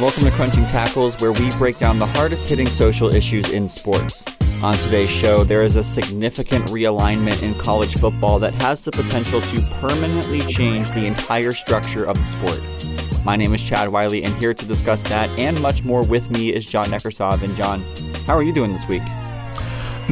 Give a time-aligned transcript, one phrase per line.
[0.00, 4.24] Welcome to Crunching Tackles, where we break down the hardest hitting social issues in sports.
[4.62, 9.42] On today's show, there is a significant realignment in college football that has the potential
[9.42, 13.26] to permanently change the entire structure of the sport.
[13.26, 16.54] My name is Chad Wiley, and here to discuss that and much more with me
[16.54, 17.42] is John Neckersov.
[17.42, 17.82] And John,
[18.26, 19.02] how are you doing this week?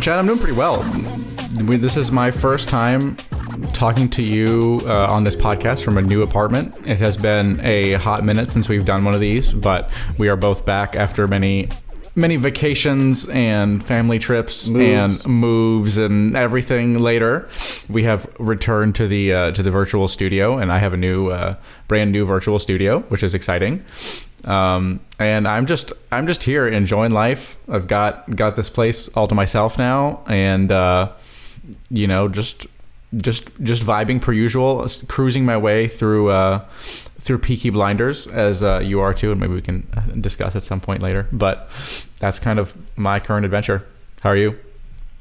[0.02, 0.82] Chad, I'm doing pretty well.
[1.54, 3.16] This is my first time
[3.72, 6.74] talking to you uh, on this podcast from a new apartment.
[6.86, 10.36] It has been a hot minute since we've done one of these, but we are
[10.36, 11.68] both back after many
[12.14, 15.24] many vacations and family trips Moves.
[15.24, 17.48] and moves and everything later
[17.88, 21.28] we have returned to the uh, to the virtual studio and i have a new
[21.28, 21.54] uh,
[21.86, 23.84] brand new virtual studio which is exciting
[24.46, 29.28] um, and i'm just i'm just here enjoying life i've got got this place all
[29.28, 31.12] to myself now and uh,
[31.88, 32.66] you know just
[33.16, 36.64] just just vibing per usual cruising my way through uh
[37.20, 40.62] through Peaky Blinders as uh, you are too, and maybe we can uh, discuss at
[40.62, 41.26] some point later.
[41.30, 41.68] But
[42.20, 43.84] that's kind of my current adventure.
[44.20, 44.58] How are you?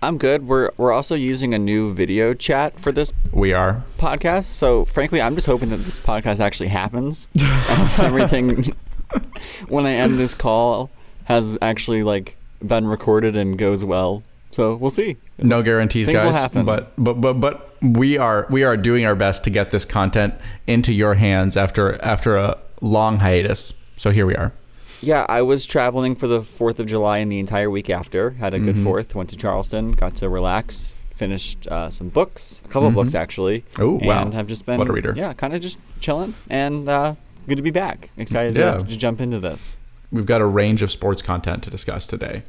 [0.02, 0.48] I'm good.
[0.48, 3.84] We're we're also using a new video chat for this We are.
[3.98, 4.44] podcast.
[4.46, 7.28] So frankly, I'm just hoping that this podcast actually happens.
[8.00, 8.76] Everything
[9.68, 10.90] when I end this call
[11.26, 14.24] has actually like been recorded and goes well.
[14.58, 15.18] So we'll see.
[15.38, 16.42] No guarantees, Things will guys.
[16.42, 16.66] happen.
[16.66, 20.34] But but but but we are we are doing our best to get this content
[20.66, 23.72] into your hands after after a long hiatus.
[23.98, 24.52] So here we are.
[25.00, 28.32] Yeah, I was traveling for the 4th of July and the entire week after.
[28.32, 28.88] Had a good Mm-hmm.
[28.88, 33.14] 4th, went to Charleston, got to relax, finished uh, some books, a couple of books
[33.14, 33.64] actually.
[33.78, 34.24] Oh, wow.
[34.24, 35.14] And have just been What a reader.
[35.16, 37.14] Yeah, kind of just chilling and uh,
[37.48, 38.10] good to be back.
[38.18, 38.78] Excited Yeah.
[38.78, 39.78] to, to jump into this.
[40.12, 42.42] We've got a range of sports content to discuss today.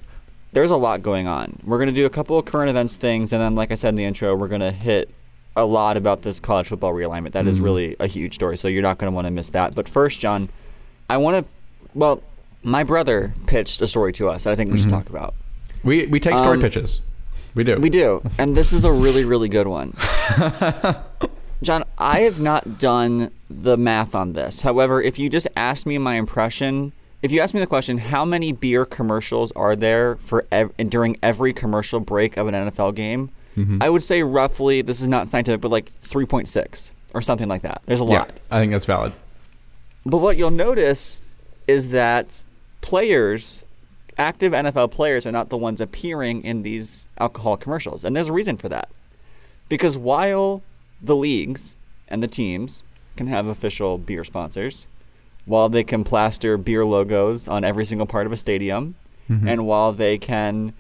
[0.53, 1.59] There's a lot going on.
[1.65, 3.91] We're going to do a couple of current events things, and then, like I said
[3.91, 5.11] in the intro, we're going to hit
[5.57, 7.33] a lot about this college football realignment.
[7.33, 7.65] That is Mhm.
[7.65, 9.75] really a huge story, so you're not going to want to miss that.
[9.75, 10.49] But first, John,
[11.11, 11.45] I want to.
[11.95, 12.23] Well,
[12.63, 15.35] my brother pitched a story to us that I think we should talk about.
[15.85, 17.01] We we take story Um, pitches.
[17.55, 17.77] We do.
[17.77, 19.95] We do, and this is a really, really good one.
[21.63, 24.61] John, I have not done the math on this.
[24.61, 26.93] However, if you just ask me my impression,
[27.23, 31.17] if you ask me the question, how many beer commercials are there for ev- during
[31.23, 33.31] every commercial break of an NFL game?
[33.57, 33.83] Mm-hmm.
[33.83, 37.83] I would say roughly, this is not scientific, but like 3.6 or something like that.
[37.87, 38.29] There's a lot.
[38.29, 38.57] Yeah.
[38.57, 39.13] I think that's valid.
[40.07, 41.23] But what you'll notice
[41.67, 42.45] is that
[42.83, 43.65] players,
[44.17, 48.05] active NFL players, are not the ones appearing in these alcohol commercials.
[48.05, 48.89] And there's a reason for that.
[49.69, 50.63] Because while
[51.03, 51.75] the leagues
[52.07, 52.85] and the teams
[53.17, 54.87] can have official beer sponsors,
[55.49, 58.95] while they can plaster beer logos on every single part of a stadium,
[59.29, 59.49] mm-hmm.
[59.49, 60.73] and while they can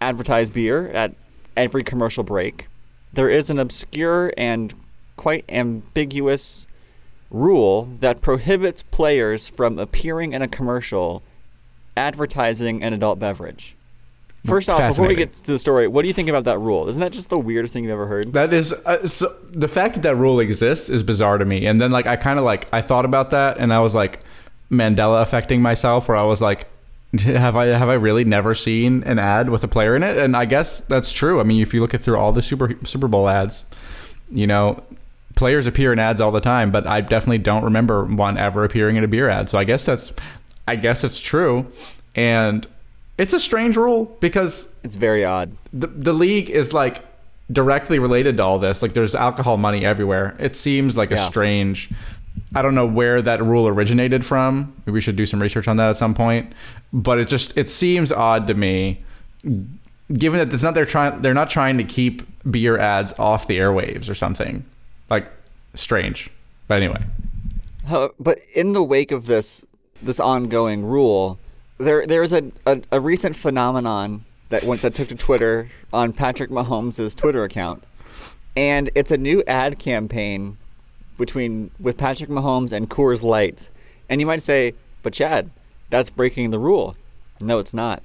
[0.00, 1.14] advertise beer at
[1.56, 2.68] every commercial break,
[3.12, 4.74] there is an obscure and
[5.16, 6.66] quite ambiguous
[7.30, 11.22] rule that prohibits players from appearing in a commercial
[11.96, 13.74] advertising an adult beverage.
[14.44, 16.88] First off, before we get to the story, what do you think about that rule?
[16.88, 18.32] Isn't that just the weirdest thing you've ever heard?
[18.32, 21.66] That is uh, so the fact that that rule exists is bizarre to me.
[21.66, 24.20] And then like I kind of like I thought about that and I was like
[24.70, 26.68] Mandela affecting myself where I was like
[27.18, 30.16] have I have I really never seen an ad with a player in it?
[30.16, 31.40] And I guess that's true.
[31.40, 33.64] I mean, if you look at through all the Super Super Bowl ads,
[34.30, 34.82] you know,
[35.36, 38.96] players appear in ads all the time, but I definitely don't remember one ever appearing
[38.96, 39.50] in a beer ad.
[39.50, 40.12] So I guess that's
[40.68, 41.70] I guess it's true.
[42.14, 42.66] And
[43.20, 45.52] it's a strange rule because It's very odd.
[45.72, 47.04] the the league is like
[47.52, 48.80] directly related to all this.
[48.82, 50.36] Like there's alcohol money everywhere.
[50.38, 51.90] It seems like a strange.
[52.54, 54.72] I don't know where that rule originated from.
[54.86, 56.52] Maybe we should do some research on that at some point.
[56.92, 59.02] But it just it seems odd to me,
[60.12, 63.58] given that it's not they're trying they're not trying to keep beer ads off the
[63.58, 64.64] airwaves or something.
[65.08, 65.30] Like
[65.74, 66.30] strange.
[66.68, 67.02] But anyway,
[67.86, 69.64] How, but in the wake of this
[70.02, 71.38] this ongoing rule,
[71.80, 76.12] there there is a, a, a recent phenomenon that went that took to Twitter on
[76.12, 77.84] Patrick Mahomes' Twitter account,
[78.56, 80.58] and it's a new ad campaign
[81.18, 83.70] between with Patrick Mahomes and Coors Light,
[84.08, 85.50] and you might say, but Chad,
[85.88, 86.96] that's breaking the rule.
[87.40, 88.02] No, it's not,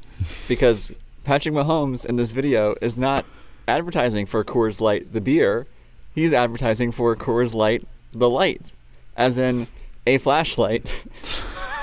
[0.47, 0.95] because
[1.25, 3.25] Patrick Mahomes in this video is not
[3.67, 5.67] advertising for Coors Light the beer.
[6.13, 8.73] He's advertising for Coors Light the light,
[9.17, 9.67] as in
[10.07, 10.89] a flashlight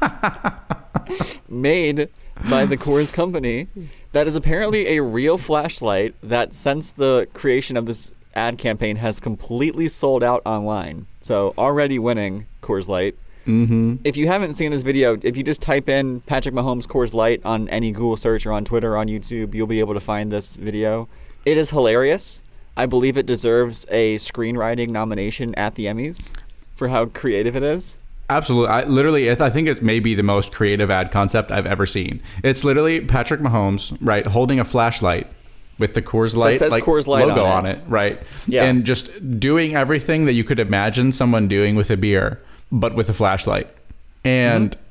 [1.48, 2.08] made
[2.50, 3.68] by the Coors company
[4.12, 9.20] that is apparently a real flashlight that since the creation of this ad campaign has
[9.20, 11.06] completely sold out online.
[11.20, 13.16] So already winning Coors Light.
[13.46, 13.96] mm-hmm.
[14.04, 17.40] If you haven't seen this video, if you just type in Patrick Mahomes Coors Light
[17.44, 20.30] on any Google search or on Twitter or on YouTube, you'll be able to find
[20.30, 21.08] this video.
[21.44, 22.42] It is hilarious.
[22.76, 26.30] I believe it deserves a screenwriting nomination at the Emmys
[26.76, 27.98] for how creative it is.
[28.30, 28.68] Absolutely.
[28.68, 32.22] I literally I think it's maybe the most creative ad concept I've ever seen.
[32.44, 35.26] It's literally Patrick Mahomes, right, holding a flashlight
[35.78, 37.78] with the Coors Light says like Coors Light logo on on it.
[37.78, 37.84] it.
[37.88, 38.22] right?
[38.46, 38.64] Yeah.
[38.64, 43.08] And just doing everything that you could imagine someone doing with a beer, but with
[43.08, 43.68] a flashlight.
[44.24, 44.82] And mm-hmm.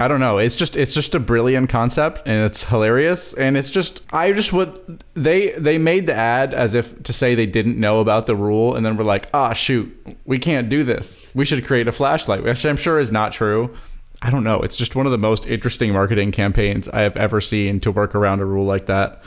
[0.00, 0.38] I don't know.
[0.38, 4.50] It's just it's just a brilliant concept and it's hilarious and it's just I just
[4.50, 8.34] would they they made the ad as if to say they didn't know about the
[8.34, 9.94] rule and then we're like, "Ah, shoot.
[10.24, 11.20] We can't do this.
[11.34, 13.74] We should create a flashlight." Which I'm sure is not true.
[14.22, 14.60] I don't know.
[14.60, 18.14] It's just one of the most interesting marketing campaigns I have ever seen to work
[18.14, 19.22] around a rule like that.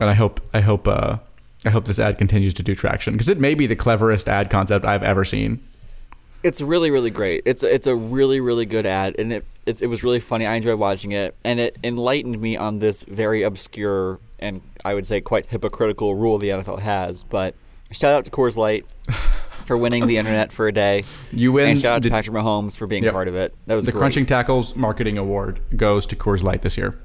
[0.00, 1.18] And I hope I hope uh
[1.66, 4.48] I hope this ad continues to do traction because it may be the cleverest ad
[4.48, 5.60] concept I've ever seen.
[6.42, 7.42] It's really, really great.
[7.46, 10.46] It's it's a really, really good ad, and it it's, it was really funny.
[10.46, 15.06] I enjoyed watching it, and it enlightened me on this very obscure and I would
[15.06, 17.24] say quite hypocritical rule the NFL has.
[17.24, 17.54] But
[17.90, 18.86] shout out to Coors Light
[19.64, 22.36] for winning the internet for a day, You win and shout out the, to Patrick
[22.36, 23.12] Mahomes for being Yep.
[23.12, 23.54] part of it.
[23.66, 24.00] That was the great.
[24.00, 26.98] Crunching Tackles Marketing Award goes to Coors Light this year.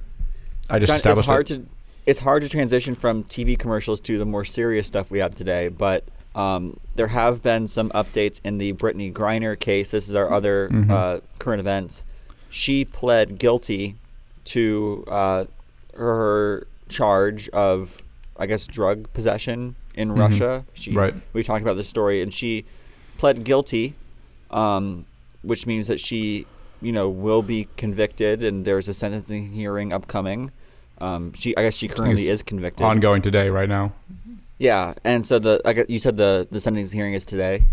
[0.70, 1.56] I just John, established it's hard it.
[1.56, 1.66] to
[2.06, 5.70] it's hard to transition from TV commercials to the more serious stuff we have today,
[5.70, 9.92] but um, there have been some updates in the Brittney Griner case.
[9.92, 10.92] This is our other Mm-hmm.
[10.92, 12.02] uh, current event.
[12.50, 13.96] She pled guilty
[14.46, 15.46] to uh,
[15.96, 18.02] her charge of,
[18.38, 20.66] I guess, drug possession in Russia.
[20.74, 21.00] She, Mm-hmm.
[21.00, 21.14] Right.
[21.34, 22.66] We talked about this story, and she
[23.18, 23.94] pled guilty,
[24.52, 25.06] um,
[25.44, 26.46] which means that she,
[26.82, 30.52] you know, will be convicted, and there's a sentencing hearing upcoming.
[31.00, 32.86] Um, she, I guess, she currently is convicted.
[32.86, 33.94] ongoing today, right now.
[34.64, 37.66] Yeah, and so the, I guess you said the the sentencing hearing is today.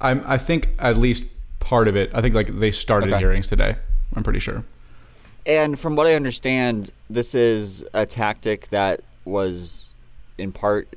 [0.00, 1.24] I'm, I think at least
[1.58, 2.12] part of it.
[2.14, 3.18] I think like they started Okay.
[3.18, 3.74] hearings today.
[4.14, 4.62] I'm pretty sure.
[5.46, 9.88] And from what I understand, this is a tactic that was,
[10.38, 10.94] in part,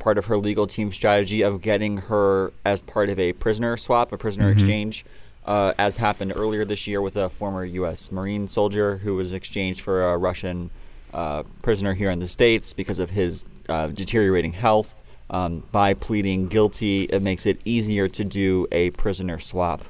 [0.00, 4.10] part of her legal team strategy of getting her as part of a prisoner swap,
[4.10, 5.04] a prisoner exchange,
[5.46, 8.10] uh, as happened earlier this year with a former U.S.
[8.10, 10.70] Marine soldier who was exchanged for a Russian
[11.14, 14.96] uh, prisoner here in the states because of his uh, deteriorating health.
[15.30, 19.84] Um, by pleading guilty, it makes it easier to do a prisoner swap.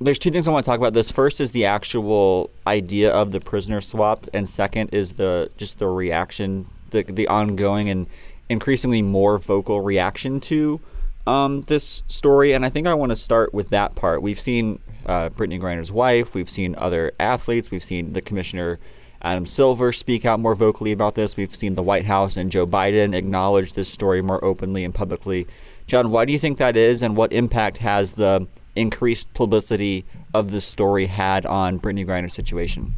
[0.00, 0.92] There's two things I want to talk about.
[0.92, 5.78] This first is the actual idea of the prisoner swap, and second is the just
[5.78, 8.06] the reaction, the the ongoing and
[8.50, 10.80] increasingly more vocal reaction to
[11.26, 12.52] um, this story.
[12.52, 14.22] And I think I want to start with that part.
[14.22, 18.78] We've seen uh, Brittney Griner's wife, we've seen other athletes, we've seen the commissioner
[19.22, 21.36] Adam Silver speak out more vocally about this.
[21.36, 25.46] We've seen the White House and Joe Biden acknowledge this story more openly and publicly.
[25.86, 30.04] John, why do you think that is, and what impact has the increased publicity
[30.34, 32.94] of this story had on Brittney Griner's situation?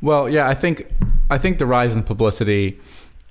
[0.00, 0.88] Well, yeah, I think
[1.30, 2.80] I think the rise in publicity,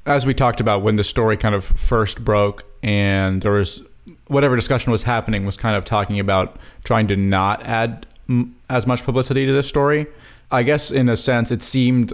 [0.05, 3.83] as we talked about when the story kind of first broke, and there was
[4.27, 8.87] whatever discussion was happening was kind of talking about trying to not add mm, as
[8.87, 10.07] much publicity to this story.
[10.51, 12.13] I guess in a sense, it seemed,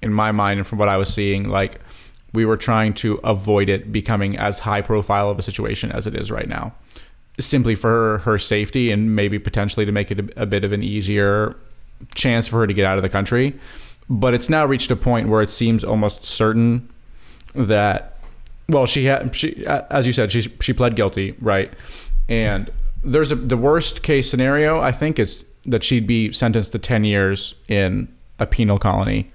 [0.00, 1.80] in my mind and from what I was seeing, like
[2.32, 6.14] we were trying to avoid it becoming as high profile of a situation as it
[6.14, 6.74] is right now
[7.40, 10.72] simply for her, her safety and maybe potentially to make it a, a bit of
[10.72, 11.56] an easier
[12.14, 13.58] chance for her to get out of the country.
[14.10, 16.88] But it's now reached a point where it seems almost certain
[17.54, 18.18] that,
[18.68, 21.72] well, she had she as you said she she pled guilty, right?
[22.28, 22.70] And
[23.04, 27.04] there's a the worst case scenario I think is that she'd be sentenced to ten
[27.04, 28.08] years in
[28.38, 29.30] a penal colony,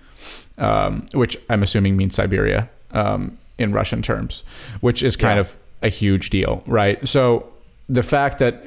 [0.58, 4.44] um, which I'm assuming means Siberia um, in Russian terms,
[4.82, 5.42] which is kind Yeah.
[5.42, 7.06] of a huge deal, right?
[7.08, 7.48] So
[7.90, 8.66] the fact that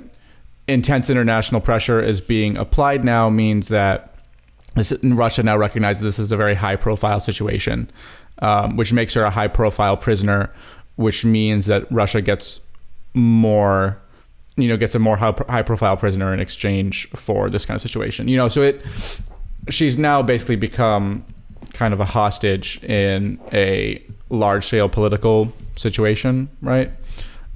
[0.68, 4.14] intense international pressure is being applied now means that
[4.74, 7.90] this, Russia now recognizes this as a very high profile situation,
[8.40, 10.50] um, which makes her a high profile prisoner,
[10.96, 12.60] which means that Russia gets
[13.14, 13.98] more,
[14.56, 17.82] you know, gets a more high high profile prisoner in exchange for this kind of
[17.82, 18.28] situation.
[18.28, 18.82] You know, so it,
[19.68, 21.24] she's now basically become
[21.72, 26.90] kind of a hostage in a large scale political situation, right?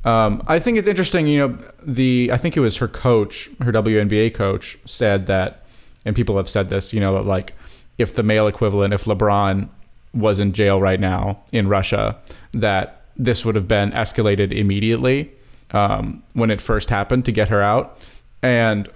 [0.05, 1.27] Um, I think it's interesting.
[1.27, 5.65] You know, the I think it was her coach, her WNBA coach, said that,
[6.05, 6.93] and people have said this.
[6.93, 7.55] You know, like
[7.99, 9.69] if the male equivalent, if LeBron
[10.13, 12.19] was in jail right now in Russia,
[12.53, 15.31] that this would have been escalated immediately
[15.73, 17.99] um, when it first happened to get her out.
[18.43, 18.89] And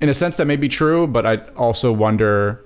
[0.00, 2.64] in a sense, that may be true, but I also wonder,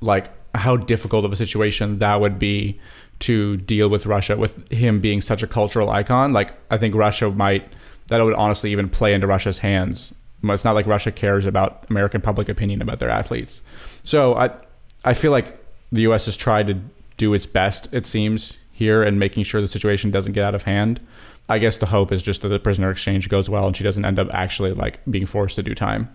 [0.00, 2.78] like, how difficult of a situation that would be
[3.20, 6.32] to deal with Russia with him being such a cultural icon.
[6.32, 7.72] Like I think Russia might
[8.08, 10.12] that would honestly even play into Russia's hands.
[10.42, 13.62] It's not like Russia cares about American public opinion about their athletes.
[14.04, 14.50] So I
[15.04, 15.58] I feel like
[15.90, 16.80] the US has tried to
[17.16, 20.64] do its best it seems here and making sure the situation doesn't get out of
[20.64, 21.00] hand.
[21.48, 24.04] I guess the hope is just that the prisoner exchange goes well and she doesn't
[24.04, 26.08] end up actually like being forced to do time.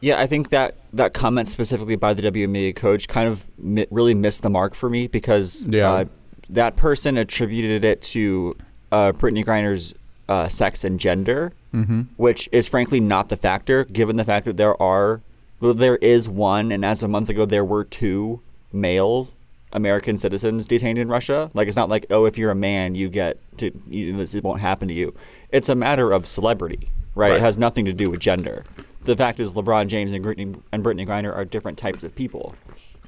[0.00, 4.14] Yeah, I think that that comment specifically by the WNBA coach kind of mi- really
[4.14, 5.90] missed the mark for me because Yeah.
[5.90, 6.04] uh,
[6.50, 8.56] that person attributed it to
[8.92, 9.94] uh, Brittney Griner's
[10.28, 12.02] uh, sex and gender, Mm-hmm.
[12.16, 15.20] which is frankly not the factor, given the fact that there are,
[15.60, 18.40] well, there is one, and as a month ago there were two
[18.72, 19.28] male
[19.76, 21.50] American citizens detained in Russia.
[21.54, 24.60] Like it's not like oh, if you're a man, you get to you, this won't
[24.60, 25.14] happen to you.
[25.50, 27.30] It's a matter of celebrity, right?
[27.30, 27.36] Right.
[27.36, 28.64] It has nothing to do with gender.
[29.04, 32.56] The fact is, LeBron James and Brittney and Brittney Griner are different types of people.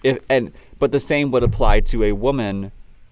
[0.04, 2.70] If and but the same would apply to a woman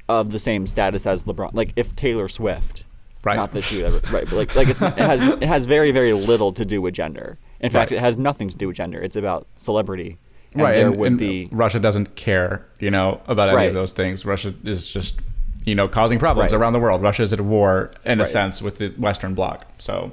[0.08, 1.50] of the same status as LeBron.
[1.54, 2.84] Like if Taylor Swift,
[3.24, 3.34] Right.
[3.34, 4.24] Not that she ever, right?
[4.24, 7.38] But like, like it's, it has it has very very little to do with gender.
[7.58, 7.98] In fact, Right.
[7.98, 9.00] it has nothing to do with gender.
[9.00, 10.18] It's about celebrity.
[10.56, 13.68] And right, there and, would and be Russia doesn't care, you know, about any Right.
[13.68, 14.24] of those things.
[14.24, 15.20] Russia is just,
[15.64, 16.58] you know, causing problems Right.
[16.60, 17.02] around the world.
[17.02, 19.66] Russia is at war in a sense with the Western Bloc.
[19.78, 20.12] So,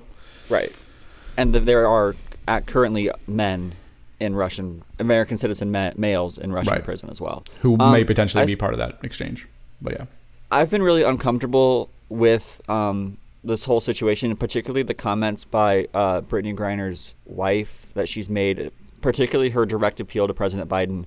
[0.50, 0.72] right,
[1.38, 2.16] and that there are
[2.48, 3.72] at currently men
[4.20, 8.44] in Russian American citizen ma- males in Russian prison as well, who Um, may potentially
[8.44, 9.48] I- be part of that exchange.
[9.82, 10.06] But yeah,
[10.52, 16.56] I've been really uncomfortable with um, this whole situation, particularly the comments by uh, Brittney
[16.56, 18.72] Griner's wife that she's made,
[19.04, 21.06] particularly her direct appeal to President Biden.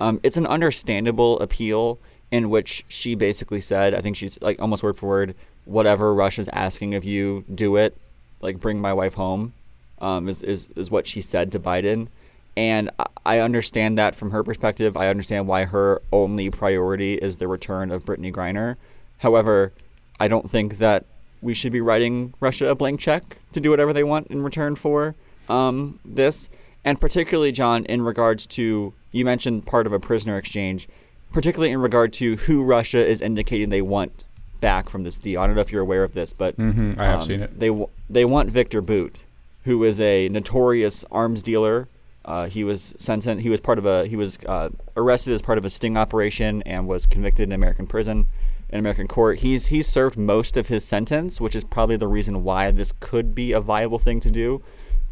[0.00, 1.98] Um, it's an understandable appeal
[2.30, 5.34] in which she basically said, I think she's like almost word for word,
[5.64, 7.96] whatever Russia's asking of you, do it.
[8.42, 9.54] Like, bring my wife home,
[9.98, 12.08] um, is, is, is what she said to Biden.
[12.54, 12.90] And
[13.24, 14.96] I- understand that from her perspective.
[14.96, 18.76] I understand why her only priority is the return of Brittney Griner.
[19.18, 19.72] However,
[20.20, 21.04] I don't think that
[21.40, 24.76] we should be writing Russia a blank check to do whatever they want in return
[24.76, 25.14] for
[25.48, 26.48] um, this.
[26.86, 30.88] And particularly, John, in regards to you mentioned part of a prisoner exchange,
[31.32, 34.24] particularly in regard to who Russia is indicating they want
[34.60, 35.40] back from this deal.
[35.40, 37.58] I don't know if you're aware of this, but Mhm, I have um, seen it.
[37.58, 39.24] They w- they want Viktor Bout,
[39.64, 41.88] who is a notorious arms dealer.
[42.24, 43.42] Uh, he was sentenced.
[43.42, 44.06] He was part of a.
[44.06, 47.86] He was uh, arrested as part of a sting operation and was convicted in American
[47.86, 48.26] prison,
[48.70, 49.40] in American court.
[49.40, 53.34] He's he's served most of his sentence, which is probably the reason why this could
[53.34, 54.62] be a viable thing to do.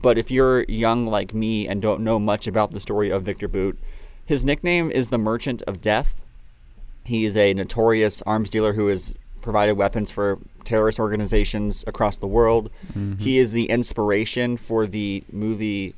[0.05, 3.49] But if you're young like me and don't know much about the story of Viktor
[3.49, 3.79] Bout,
[4.27, 6.21] his nickname is the Merchant of Death.
[7.07, 12.27] He is a notorious arms dealer who has provided weapons for terrorist organizations across the
[12.27, 12.69] world.
[12.89, 13.15] Mm-hmm.
[13.15, 15.95] He is the inspiration for the movie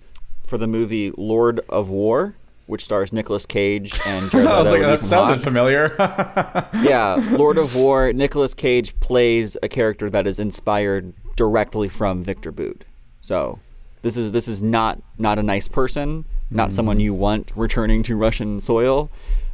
[0.47, 2.37] for the movie Lord of War,
[2.67, 5.43] which stars Nicolas Cage and Jared I was like, that sounded Hawke.
[5.43, 5.97] familiar.
[6.81, 8.13] yeah, Lord of War.
[8.13, 12.85] Nicolas Cage plays a character that is inspired directly from Viktor Bout.
[13.21, 13.59] So
[14.03, 18.17] this is this is not not a nice person, not someone you want returning to
[18.17, 19.11] Russian soil.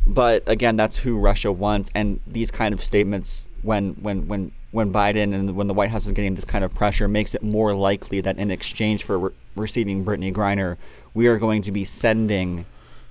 [0.06, 4.92] But again, that's who Russia wants, and these kind of statements when when when when
[4.92, 7.75] Biden and when the White House is getting this kind of pressure makes it more
[7.75, 10.76] likely that in exchange for re- receiving Brittney Griner,
[11.14, 12.64] we are going to be sending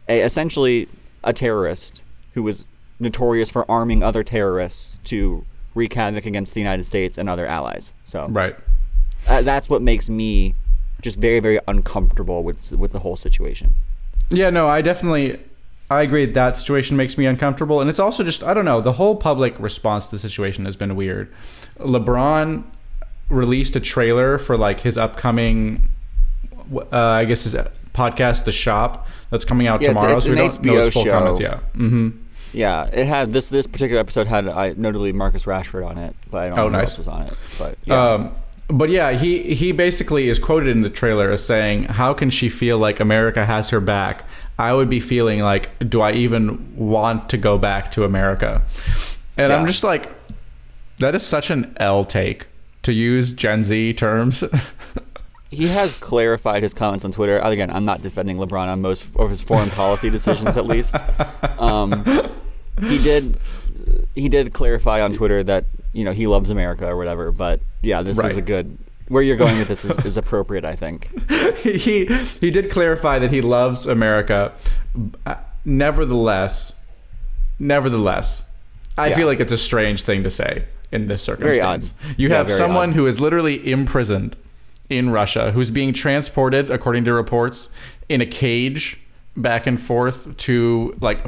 [0.09, 0.88] a, essentially
[1.23, 2.01] a terrorist
[2.33, 2.65] who was
[3.00, 5.45] notorious for arming other terrorists to
[5.75, 7.93] wreak havoc against the United States and other allies.
[8.05, 8.55] So right.
[9.27, 10.55] uh, that's what makes me
[11.01, 13.75] just very very uncomfortable with with the whole situation.
[14.29, 15.39] Yeah, no, I definitely
[15.89, 18.93] I agree that situation makes me uncomfortable and it's also just I don't know, the
[18.93, 21.29] whole public response to the situation has been weird.
[21.79, 22.63] LeBron
[23.29, 25.89] released a trailer for like his upcoming
[26.74, 27.55] uh, I guess his
[27.93, 30.93] podcast The Shop that's coming out Yeah, tomorrow it's so we don't know HBO his
[30.93, 31.12] full show.
[31.12, 31.74] comments yet.
[31.74, 32.17] Mhm.
[32.53, 36.38] Yeah, it had this this particular episode had uh, notably Marcus Rashford on it, but
[36.38, 36.89] I don't Oh, know who nice.
[36.89, 37.34] else was on it.
[37.58, 38.13] But yeah.
[38.13, 38.31] Um,
[38.71, 42.49] but yeah, he he basically is quoted in the trailer as saying, "How can she
[42.49, 44.23] feel like America has her back?
[44.57, 48.61] I would be feeling like, do I even want to go back to America?"
[49.37, 50.09] And I'm just like,
[50.97, 52.47] that is such an L take
[52.83, 54.43] to use Gen Z terms.
[55.49, 57.39] he has clarified his comments on Twitter.
[57.39, 60.95] Again, I'm not defending LeBron on most of his foreign policy decisions, at least.
[61.61, 62.03] Um,
[62.87, 63.37] he did
[64.15, 67.31] he did clarify on Twitter that you know he loves America or whatever.
[67.31, 68.77] But yeah, this is a good.
[69.07, 71.10] Where you're going with this is, is appropriate, I think.
[71.60, 74.53] he he did clarify that he loves America.
[75.25, 76.74] Uh, Nevertheless,
[77.60, 78.45] nevertheless,
[78.98, 79.15] I Yeah.
[79.15, 81.93] feel like it's a strange thing to say in this circumstance.
[82.17, 82.95] You Yeah, have someone odd.
[82.95, 84.36] who is literally imprisoned
[84.89, 87.69] in Russia, who's being transported, according to reports,
[88.10, 89.00] in a cage
[89.38, 91.19] back and forth to like,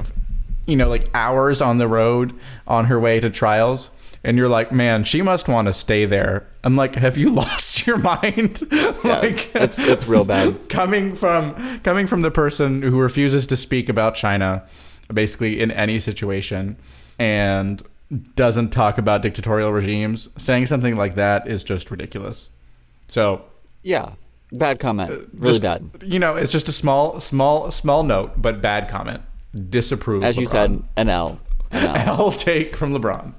[0.66, 3.92] you know, like hours on the road on her way to trials.
[4.26, 6.48] And you're like, man, she must want to stay there.
[6.64, 8.62] I'm like, have you lost your mind?
[9.04, 10.70] like, it's it's real bad.
[10.70, 14.66] coming from coming from the person who refuses to speak about China,
[15.14, 16.78] basically in any situation,
[17.20, 17.82] and
[18.36, 22.50] doesn't talk about dictatorial regimes, saying something like that is just ridiculous.
[23.08, 23.44] So,
[23.82, 24.14] Yeah,
[24.54, 25.10] Bad comment.
[25.10, 25.90] Uh, really Just, bad.
[26.04, 29.24] You know, it's just a small, small, small note, but bad comment.
[29.70, 30.24] Disapprove.
[30.24, 31.40] As you said, an L.
[31.72, 32.22] An L.
[32.22, 33.34] I'll take from LeBron.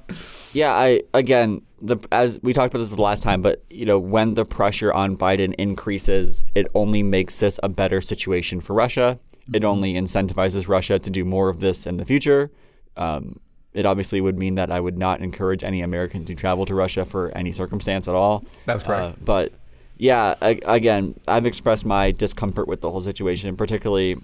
[0.53, 3.99] Yeah, I again the as we talked about this the last time, but you know
[3.99, 9.19] when the pressure on Biden increases, it only makes this a better situation for Russia.
[9.53, 12.51] It only incentivizes Russia to do more of this in the future.
[12.97, 13.41] Um,
[13.75, 17.05] it obviously would mean that I would not encourage any American to travel to Russia
[17.05, 18.45] for any circumstance at all.
[18.65, 19.19] That's correct.
[19.19, 19.53] Uh, but
[19.99, 24.17] yeah, I, again, I've expressed my discomfort with the whole situation, particularly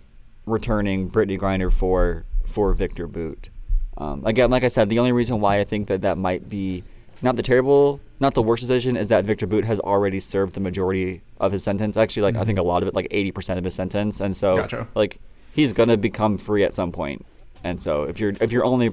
[0.46, 3.48] returning Brittney Griner for for Viktor Bout.
[3.98, 6.82] Um, again, like I said, the only reason why I think that that might be
[7.22, 10.60] not the terrible, not the worst decision is that Viktor Bout has already served the
[10.60, 11.96] majority of his sentence.
[11.96, 14.36] Actually, like I think a lot of it, like eighty percent of his sentence, and
[14.36, 14.88] so Gotcha.
[14.94, 15.20] like
[15.52, 17.24] he's gonna become free at some point.
[17.62, 18.90] And so if you're if you're only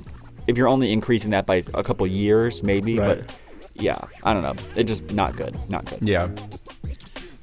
[0.48, 3.20] if you're only increasing that by a couple years, maybe, Right.
[3.26, 3.40] but
[3.76, 4.56] yeah, I don't know.
[4.76, 6.00] It's just not good, not good.
[6.08, 6.30] Yeah.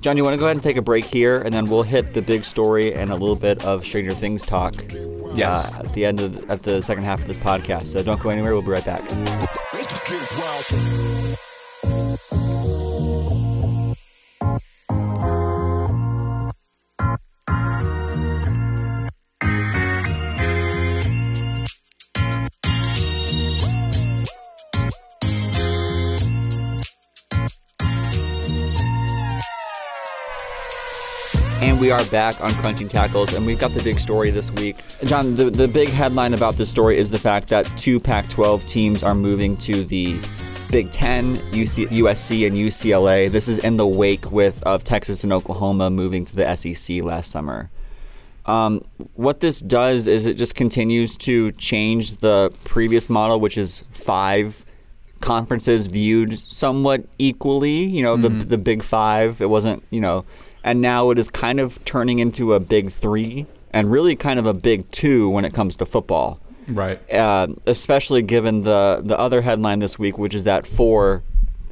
[0.05, 2.13] John, you want to go ahead and take a break here, and then we'll hit
[2.13, 4.75] the big story and a little bit of Stranger Things talk.
[5.35, 5.65] Yes.
[5.65, 7.87] Uh, at the end of at the second half of this podcast.
[7.87, 8.53] So don't go anywhere.
[8.53, 9.01] We'll be right back.
[31.85, 34.77] We are back on Crunching Tackles, and we've got the big story this week.
[35.05, 38.65] John, the, the big headline about this story is the fact that two Pac 12
[38.65, 40.19] teams are moving to the
[40.71, 43.31] Big Ten, UC, USC, and UCLA.
[43.31, 47.31] This is in the wake with of Texas and Oklahoma moving to the SEC last
[47.31, 47.71] summer.
[48.47, 53.85] Um, what this does is it just continues to change the previous model, which is
[53.91, 54.65] five
[55.21, 57.85] conferences viewed somewhat equally.
[57.85, 59.43] You know, the the Big Five.
[59.43, 60.25] It wasn't you know,
[60.65, 64.47] and now it is kind of turning into a Big Three and really kind of
[64.47, 66.41] a Big Two when it comes to football.
[66.67, 66.99] Right.
[67.13, 71.23] Uh, especially given the the other headline this week, which is that four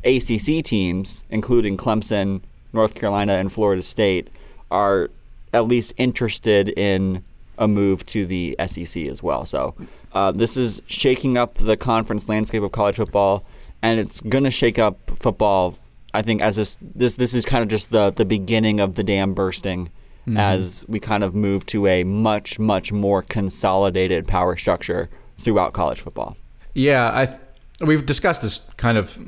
[0.05, 4.28] ACC teams, including Clemson, North Carolina, and Florida State,
[4.70, 5.11] are
[5.52, 7.24] at least interested in
[7.59, 9.46] a move to the SEC as well.
[9.46, 9.74] So
[10.12, 13.44] uh, this is shaking up the conference landscape of college football,
[13.81, 15.78] and it's going to shake up football.
[16.14, 19.05] I think as this this this is kind of just the the beginning of the
[19.05, 19.90] dam bursting.
[20.37, 26.01] As we kind of move to a much, much more consolidated power structure throughout college
[26.01, 26.37] football.
[26.75, 27.40] Yeah, I th-
[27.81, 29.18] we've discussed this kind of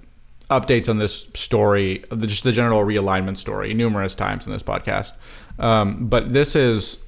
[0.52, 5.14] updates on this story, the- just the general realignment story, numerous times in this podcast.
[5.58, 6.98] Um, but this is,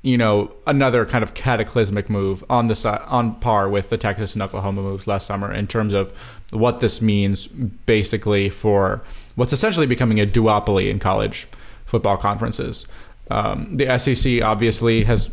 [0.00, 4.32] you know, another kind of cataclysmic move on the si- on par with the Texas
[4.32, 6.14] and Oklahoma moves last summer in terms of
[6.50, 9.02] what this means, basically for
[9.34, 11.46] what's essentially becoming a duopoly in college
[11.84, 12.86] football conferences.
[13.30, 15.30] Um, the SEC obviously has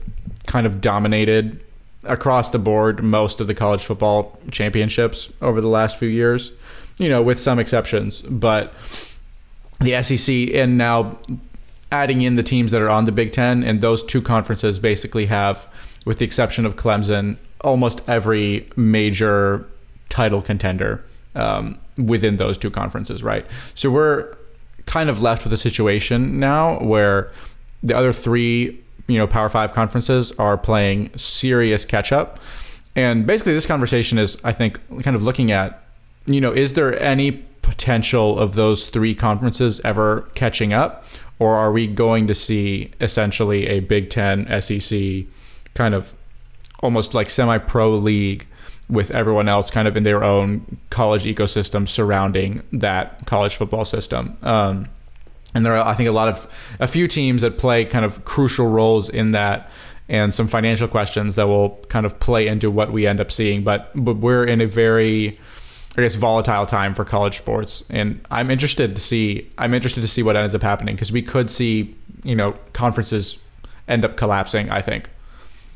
[0.47, 1.63] kind of dominated
[2.03, 6.51] across the board most of the college football championships over the last few years,
[6.97, 8.21] you know, with some exceptions.
[8.21, 8.73] But
[9.79, 11.17] the SEC and now
[11.91, 15.27] adding in the teams that are on the Big Ten, and those two conferences basically
[15.27, 15.67] have,
[16.05, 19.65] with the exception of Clemson, almost every major
[20.13, 23.45] title contender um, within those two conferences, right?
[23.73, 24.37] So we're
[24.85, 27.31] kind of left with a situation now where
[27.81, 32.39] the other three, you know, Power Five conferences are playing serious catch up.
[32.95, 35.83] And basically, this conversation is, I think, kind of looking at,
[36.27, 37.31] you know, is there any
[37.63, 41.05] potential of those three conferences ever catching up?
[41.39, 45.25] Or are we going to see essentially a Big Ten, SEC
[45.73, 46.13] kind of
[46.81, 48.45] almost like semi pro league
[48.89, 54.37] with everyone else kind of in their own college ecosystem surrounding that college football system?
[54.41, 54.89] Um,
[55.55, 56.47] and there are, I think, a lot of
[56.79, 59.69] a few teams that play kind of crucial roles in that,
[60.09, 63.63] and some financial questions that will kind of play into what we end up seeing.
[63.63, 65.39] But but we're in a very,
[65.97, 69.49] I guess, volatile time for college sports, and I'm interested to see.
[69.57, 73.37] I'm interested to see what ends up happening because we could see, you know, conferences
[73.87, 74.69] end up collapsing.
[74.71, 75.09] I think.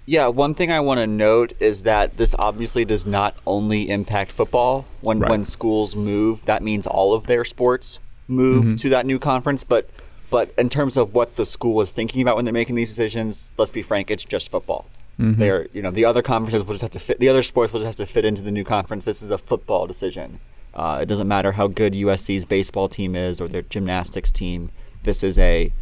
[0.09, 4.31] Yeah, one thing I want to note is that this obviously does not only impact
[4.31, 4.85] football.
[5.01, 5.29] When Right.
[5.29, 9.65] when schools move, that means all of their sports move to that new conference.
[9.65, 9.89] But
[10.29, 13.53] but in terms of what the school was thinking about when they're making these decisions,
[13.57, 14.85] let's be frank, it's just football.
[15.19, 17.19] They're you know the other conferences will just have to fit.
[17.19, 19.03] The other sports will just have to fit into the new conference.
[19.03, 20.39] This is a football decision.
[20.73, 24.69] Uh, it doesn't matter how good USC's baseball team is or their gymnastics team.
[25.03, 25.73] This is a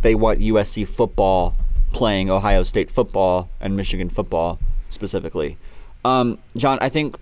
[0.00, 1.54] they want USC football
[1.92, 5.56] playing Ohio State football and Michigan football specifically.
[6.04, 7.16] Um, John, I think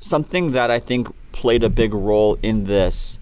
[0.00, 3.18] something that I think played a big role in this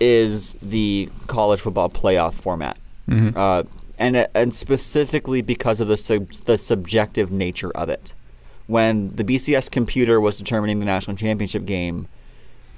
[0.00, 2.76] is the college football playoff format.
[3.08, 3.36] Mm-hmm.
[3.36, 3.64] uh,
[3.98, 8.14] and and specifically because of the sub, the subjective nature of it.
[8.66, 12.08] When the BCS computer was determining the national championship game,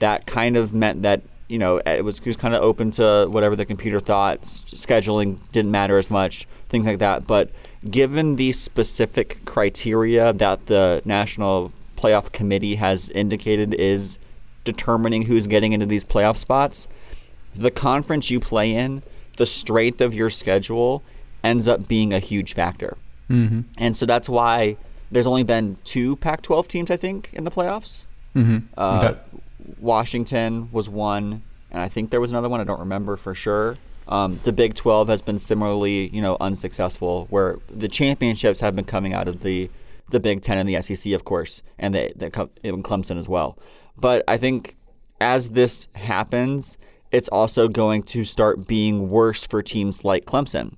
[0.00, 3.26] that kind of meant that you know it was, it was kind of open to
[3.30, 4.40] whatever the computer thought.
[4.42, 7.26] S- Scheduling didn't matter as much, things like that.
[7.26, 7.50] But
[7.88, 14.18] given the specific criteria that the national playoff committee has indicated is
[14.64, 16.88] determining who's getting into these playoff spots,
[17.54, 19.02] the conference you play in,
[19.36, 21.02] the strength of your schedule
[21.44, 22.96] ends up being a huge factor.
[23.30, 23.60] Mm-hmm.
[23.78, 24.76] And so that's why
[25.12, 28.04] there's only been two Pac 12 teams, I think, in the playoffs.
[28.34, 28.58] Mm-hmm.
[28.76, 29.20] Uh, Okay.
[29.80, 32.60] Washington was one, and I think there was another one.
[32.60, 33.76] I don't remember for sure.
[34.08, 38.84] Um, the Big 12 has been similarly, you know, unsuccessful, where the championships have been
[38.84, 39.70] coming out of the
[40.10, 43.58] the Big Ten and the SEC, of course, and the, the Clemson as well.
[43.96, 44.76] But I think
[45.20, 46.76] as this happens,
[47.10, 50.74] it's also going to start being worse for teams like Clemson,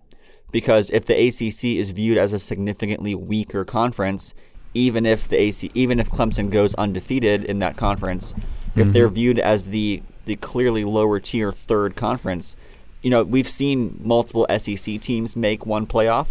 [0.53, 4.33] because if the ACC is viewed as a significantly weaker conference,
[4.75, 8.35] even if the AC, even if Clemson goes undefeated in that conference,
[8.77, 12.57] if they're viewed as the the clearly lower tier third conference,
[13.03, 16.27] you know we've seen multiple SEC teams make one playoff,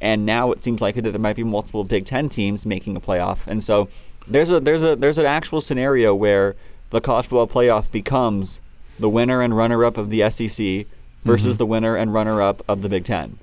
[0.00, 3.00] and now it seems likely that there might be multiple Big Ten teams making a
[3.00, 3.88] playoff, and so
[4.26, 6.56] there's a there's a there's an actual scenario where
[6.90, 8.60] the college football playoff becomes
[8.98, 10.86] the winner and runner up of the SEC
[11.24, 11.58] versus mm-hmm.
[11.58, 13.38] the winner and runner up of the Big Ten.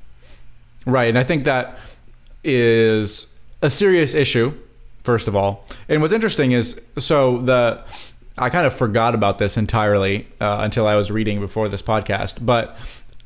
[0.85, 1.79] Right, and I think that
[2.43, 3.27] is
[3.61, 4.53] a serious issue.
[5.03, 7.83] First of all, and what's interesting is so the
[8.37, 12.45] I kind of forgot about this entirely uh, until I was reading before this podcast,
[12.45, 12.77] but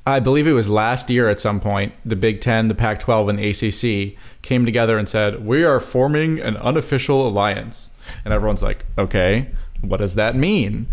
[0.05, 3.39] I believe it was last year at some point the Big Ten, the Pac-12, and
[3.39, 7.89] the ACC came together and said we are forming an unofficial alliance,
[8.23, 9.49] and everyone's like, okay,
[9.81, 10.87] what does that mean?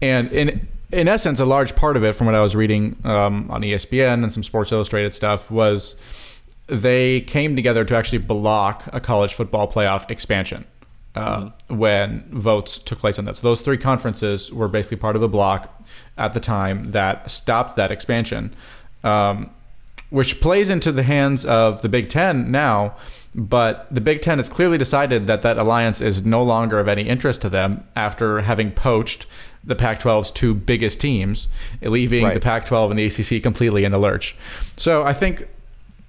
[0.00, 3.50] And in in essence, a large part of it, from what I was reading um,
[3.50, 5.96] on ESPN and some Sports Illustrated stuff, was
[6.66, 10.64] they came together to actually block a college football playoff expansion
[11.14, 13.36] uh, when votes took place on that.
[13.36, 15.84] So those three conferences were basically part of a block
[16.16, 18.54] at the time that stopped that expansion,
[19.02, 19.50] um,
[20.10, 22.94] which plays into the hands of the Big Ten now.
[23.34, 27.02] But the Big Ten has clearly decided that that alliance is no longer of any
[27.02, 29.26] interest to them after having poached
[29.62, 31.48] the Pac 12's two biggest teams,
[31.82, 32.34] leaving Right.
[32.34, 34.34] the Pac 12 and the ACC completely in the lurch.
[34.76, 35.46] So I think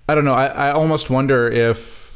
[0.08, 0.34] I don't know.
[0.34, 2.09] I, I almost wonder if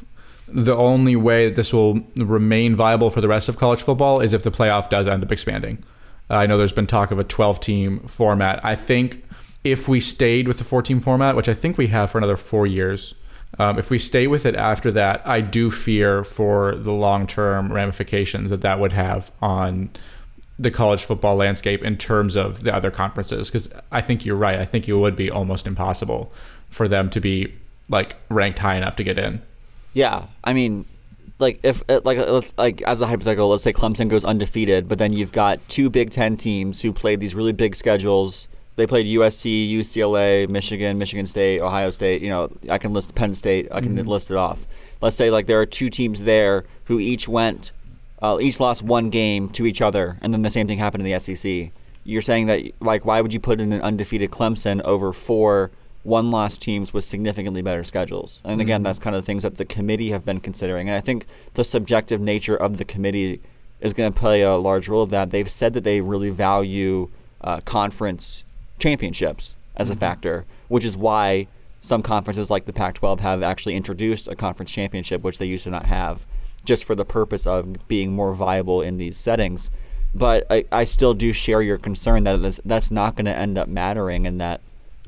[0.53, 4.33] the only way that this will remain viable for the rest of college football is
[4.33, 5.83] if the playoff does end up expanding.
[6.29, 8.63] Uh, I know there's been talk of a 12 team format.
[8.63, 9.25] I think
[9.63, 12.37] if we stayed with the 4 team format, which I think we have for another
[12.37, 13.15] four years,
[13.59, 17.71] um, if we stay with it after that, I do fear for the long term
[17.71, 19.89] ramifications that that would have on
[20.57, 23.49] the college football landscape in terms of the other conferences.
[23.49, 24.59] Because I think you're right.
[24.59, 26.31] I think it would be almost impossible
[26.69, 27.53] for them to be
[27.89, 29.41] like ranked high enough to get in.
[29.93, 30.86] Yeah, I mean,
[31.39, 34.97] like if uh, like let's like as a hypothetical, let's say Clemson goes undefeated, but
[34.97, 38.47] then you've got two Big Ten teams who played these really big schedules.
[38.75, 42.23] They played USC, UCLA, Michigan, Michigan State, Ohio State.
[42.23, 43.67] You know, I can list Penn State.
[43.71, 44.65] I can list it off.
[44.99, 47.71] Let's say like there are two teams there who each went,
[48.21, 51.12] uh, each lost one game to each other, and then the same thing happened in
[51.12, 51.71] the SEC.
[52.03, 55.69] You're saying that like why would you put in an undefeated Clemson over four
[56.03, 58.41] one loss teams with significantly better schedules.
[58.43, 60.89] And again, that's kind of the things that the committee have been considering.
[60.89, 63.41] And I think the subjective nature of the committee
[63.79, 65.31] is going to play a large role of that.
[65.31, 67.09] They've said that they really value
[67.41, 68.43] uh, conference
[68.79, 71.47] championships as a factor, which is why
[71.81, 75.65] some conferences like the Pac 12 have actually introduced a conference championship, which they used
[75.65, 76.25] to not have,
[76.65, 79.69] just for the purpose of being more viable in these settings.
[80.15, 83.67] But I, I still do share your concern that that's not going to end up
[83.67, 84.61] mattering and that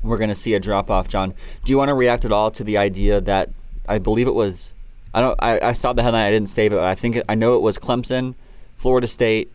[0.06, 1.08] we're going to see a drop off.
[1.08, 3.50] John, do you want to react at all to the idea that
[3.88, 4.72] I believe it was?
[5.14, 5.36] I don't.
[5.42, 6.26] I, I saw the headline.
[6.26, 6.76] I didn't save it.
[6.76, 8.34] But I think I know it was Clemson,
[8.76, 9.50] Florida State,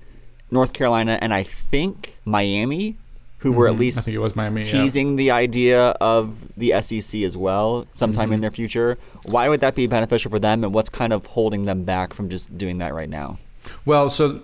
[0.50, 2.96] North Carolina, and I think Miami,
[3.40, 3.78] who were at Mhm.
[3.78, 4.62] I least think it was Miami.
[4.62, 4.72] yeah.
[4.72, 8.34] teasing the idea of the SEC as well sometime Mm-hmm.
[8.34, 8.98] in their future.
[9.26, 12.30] Why would that be beneficial for them, and what's kind of holding them back from
[12.30, 13.38] just doing that right now?
[13.86, 14.42] Well, so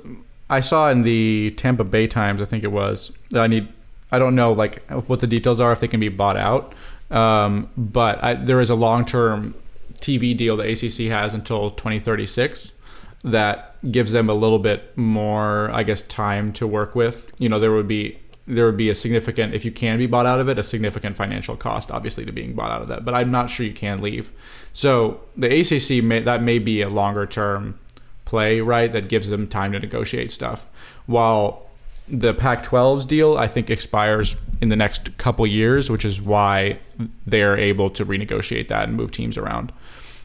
[0.50, 3.12] I saw in the Tampa Bay Times, I think it was.
[3.32, 3.68] that I need.
[4.12, 6.74] I don't know like what the details are if they can be bought out,
[7.12, 9.56] um, but I, there is a long-term
[9.96, 12.72] TV deal the ACC has until 2036
[13.24, 17.32] that gives them a little bit more, I guess, time to work with.
[17.38, 20.26] You know, there would be there would be a significant if you can be bought
[20.26, 23.04] out of it, a significant financial cost, obviously, to being bought out of that.
[23.04, 24.32] But I'm not sure you can leave.
[24.72, 27.78] So the ACC may, that may be a longer term
[28.24, 28.90] play, right?
[28.92, 30.66] That gives them time to negotiate stuff.
[31.08, 31.67] While
[32.10, 36.80] the Pac-12's deal, I think, expires in the next couple years, which is why
[37.26, 39.72] they're able to renegotiate that and move teams around.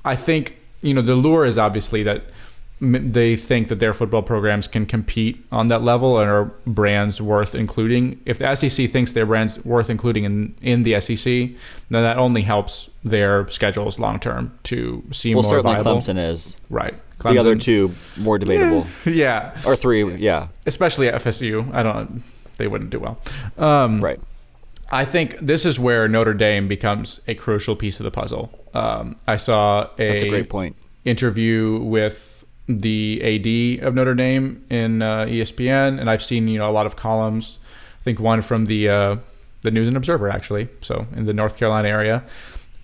[0.04, 2.24] I think you know the lure is obviously that
[2.80, 7.54] they think that their football programs can compete on that level and are brands worth
[7.54, 8.20] including.
[8.26, 11.56] If the SEC thinks their brands worth including in, in the SEC, then
[11.90, 15.96] that only helps their schedules long term to seem well, more certainly viable.
[15.96, 16.60] Clemson is.
[16.70, 16.94] Right.
[17.22, 19.52] The other two more debatable, Yeah.
[19.66, 21.72] or three, yeah, Especially at FSU.
[21.74, 22.22] I don't.
[22.58, 23.20] They wouldn't do well.
[23.58, 24.20] Um, right.
[24.90, 28.52] I think this is where Notre Dame becomes a crucial piece of the puzzle.
[28.74, 30.76] Um, I saw a, That's a great point.
[31.04, 33.20] interview with the
[33.80, 36.94] AD of Notre Dame in uh, ESPN, and I've seen you know a lot of
[36.96, 37.58] columns.
[38.00, 39.16] I think one from the uh,
[39.62, 42.22] the News and Observer actually, so in the North Carolina area,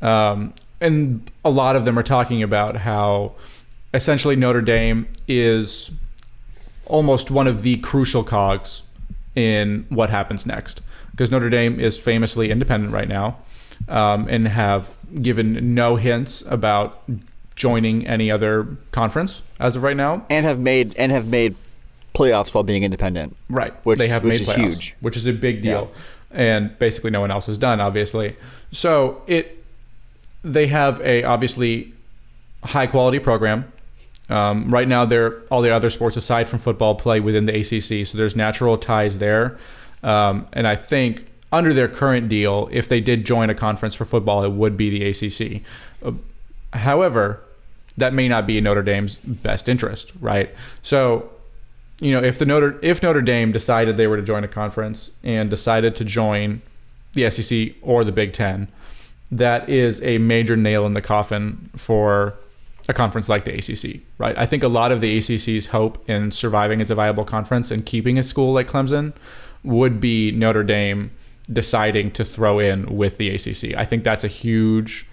[0.00, 3.32] um, and a lot of them are talking about how
[3.94, 5.90] essentially Notre Dame is
[6.86, 8.82] almost one of the crucial cogs
[9.34, 13.36] in what happens next because Notre Dame is famously independent right now
[13.88, 17.02] um, and have given no hints about
[17.54, 20.24] joining any other conference as of right now.
[20.30, 21.56] And have made and have made
[22.14, 23.36] playoffs while being independent.
[23.50, 23.74] Right.
[23.84, 24.96] Which- they have which made is playoffs, huge.
[25.00, 25.90] which is a big deal.
[26.30, 28.36] And basically no one else has done, obviously.
[28.70, 29.64] So it
[30.44, 31.92] they have a obviously
[32.64, 33.72] high quality program.
[34.28, 38.06] Um, right now, they're all the other sports aside from football play within the ACC,
[38.06, 39.58] so there's natural ties there.
[40.02, 44.04] Um, and I think under their current deal, if they did join a conference for
[44.04, 45.62] football, it would be the ACC.
[46.04, 46.12] Uh,
[46.76, 47.40] however,
[47.96, 50.54] that may not be in Notre Dame's best interest, right?
[50.82, 51.30] So
[52.00, 55.10] you know, if the Notre if Notre Dame decided they were to join a conference
[55.24, 56.62] and decided to join
[57.14, 58.68] the SEC or the Big Ten,
[59.32, 62.34] that is a major nail in the coffin for
[62.88, 64.36] a conference like the ACC, right?
[64.38, 67.84] I think a lot of the ACC's hope in surviving as a viable conference and
[67.84, 69.12] keeping a school like Clemson
[69.62, 71.10] would be Notre Dame
[71.52, 73.76] deciding to throw in with the ACC.
[73.76, 75.06] I think that's a huge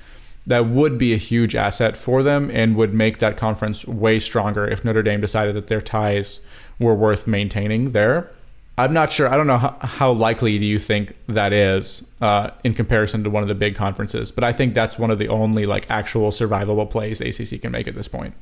[0.47, 4.67] that would be a huge asset for them and would make that conference way stronger
[4.67, 6.39] if Notre Dame decided that their ties
[6.77, 8.29] were worth maintaining there.
[8.77, 9.27] I'm not sure.
[9.27, 13.29] I don't know how, how likely do you think that is uh, in comparison to
[13.29, 16.31] one of the big conferences, but I think that's one of the only like actual
[16.31, 18.33] survivable plays ACC can make at this point.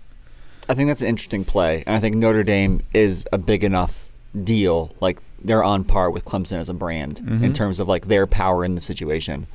[0.67, 4.09] I think that's an interesting play, and I think Notre Dame is a big enough
[4.43, 4.95] deal.
[5.01, 8.63] Like they're on par with Clemson as a brand in terms of like their power
[8.65, 9.45] in the situation.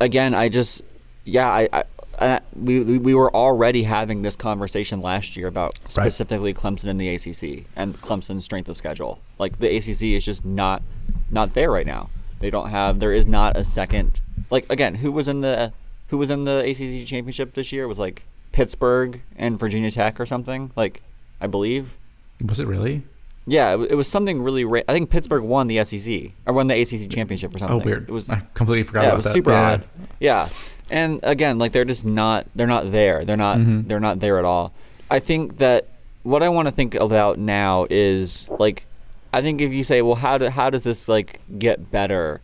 [0.00, 0.82] Again, I just,
[1.24, 1.84] yeah, I, I,
[2.18, 7.00] I we we we were already having this conversation last year about specifically Clemson and
[7.00, 9.20] the ACC and Clemson's strength of schedule.
[9.38, 10.82] Like the ACC is just not
[11.30, 12.10] not there right now.
[12.40, 13.00] They don't have.
[13.00, 14.20] There is not a second.
[14.50, 15.72] Like again, who was in the
[16.08, 17.84] who was in the ACC championship this year?
[17.84, 20.70] It was like Pittsburgh and Virginia Tech or something.
[20.76, 21.02] Like
[21.40, 21.96] I believe.
[22.44, 23.02] Was it really?
[23.46, 24.64] Yeah, it, it was something really.
[24.64, 27.80] Ra- I think Pittsburgh won the SEC or won the ACC championship or something.
[27.80, 28.08] Oh, weird.
[28.08, 28.28] It was.
[28.28, 29.32] I completely forgot yeah, about it was that.
[29.34, 29.70] super Yeah.
[29.72, 29.84] odd.
[30.18, 30.48] Yeah,
[30.90, 32.46] and again, like they're just not.
[32.56, 33.24] They're not there.
[33.24, 33.58] They're not.
[33.58, 33.86] Mhm.
[33.88, 34.72] They're not there at all.
[35.10, 35.86] I think that
[36.24, 38.84] what I want to think about now is like,
[39.32, 42.40] I think if you say, well, how do how does this like get better?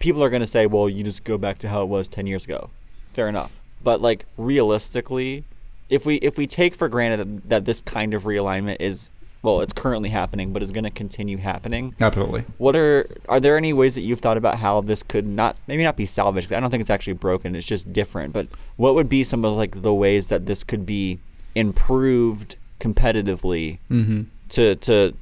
[0.00, 2.26] People are going to say, well, you just go back to how it was ten
[2.26, 2.68] years ago.
[3.14, 5.44] Fair enough, but like realistically,
[5.88, 9.10] if we if we take for granted that, that this kind of realignment is
[9.42, 11.94] well, it's currently happening, but is going to continue happening.
[12.00, 12.44] Absolutely.
[12.58, 15.82] What are are there any ways that you've thought about how this could not maybe
[15.82, 16.48] not be salvaged?
[16.48, 17.56] 'cause I don't think it's actually broken.
[17.56, 18.32] It's just different.
[18.32, 21.18] But what would be some of like the ways that this could be
[21.54, 24.22] improved competitively Mm-hmm.
[24.50, 25.12] to to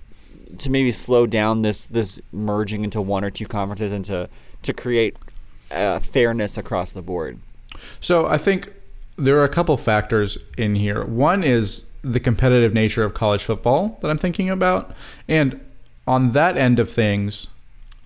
[0.59, 4.29] to maybe slow down this this merging into one or two conferences and to
[4.63, 5.17] to create
[5.71, 7.39] uh, fairness across the board?
[8.01, 8.71] So I think
[9.17, 11.05] there are a couple factors in here.
[11.05, 14.95] One is the competitive nature of college football that I'm thinking about.
[15.29, 15.61] And
[16.07, 17.49] on that end of things,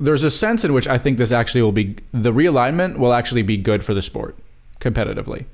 [0.00, 3.42] there's a sense in which I think this actually will be the realignment will actually
[3.42, 4.36] be good for the sport
[4.80, 5.46] competitively.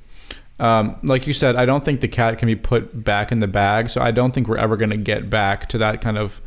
[0.59, 3.47] Um, like you said, I don't think the cat can be put back in the
[3.47, 3.89] bag.
[3.89, 6.41] So I don't think we're ever going to get back to that kind of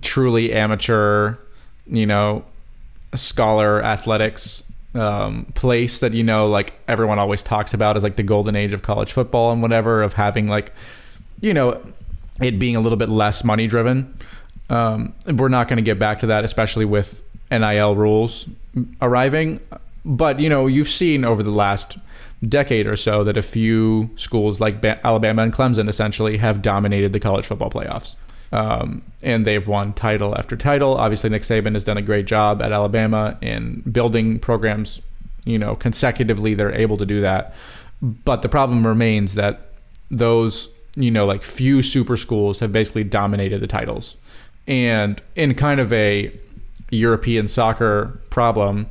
[0.00, 1.36] truly amateur,
[1.86, 2.44] you know,
[3.14, 4.62] scholar athletics
[4.94, 8.72] um, place that you know like everyone always talks about as like the golden age
[8.72, 10.72] of college football and whatever of having like
[11.44, 11.80] you know
[12.40, 14.16] it being a little bit less money driven
[14.70, 18.48] um, we're not going to get back to that especially with nil rules
[19.00, 19.60] arriving
[20.04, 21.98] but you know you've seen over the last
[22.48, 27.12] decade or so that a few schools like ba- alabama and clemson essentially have dominated
[27.12, 28.16] the college football playoffs
[28.54, 30.94] um, and they've won title after title.
[30.96, 35.02] Obviously, Nick Saban has done a great job at Alabama in building programs.
[35.44, 37.52] You know, consecutively, they're able to do that.
[38.00, 39.72] But the problem remains that
[40.08, 44.16] those, you know, like few super schools have basically dominated the titles.
[44.66, 46.32] And in kind of a
[46.90, 48.86] European soccer problem,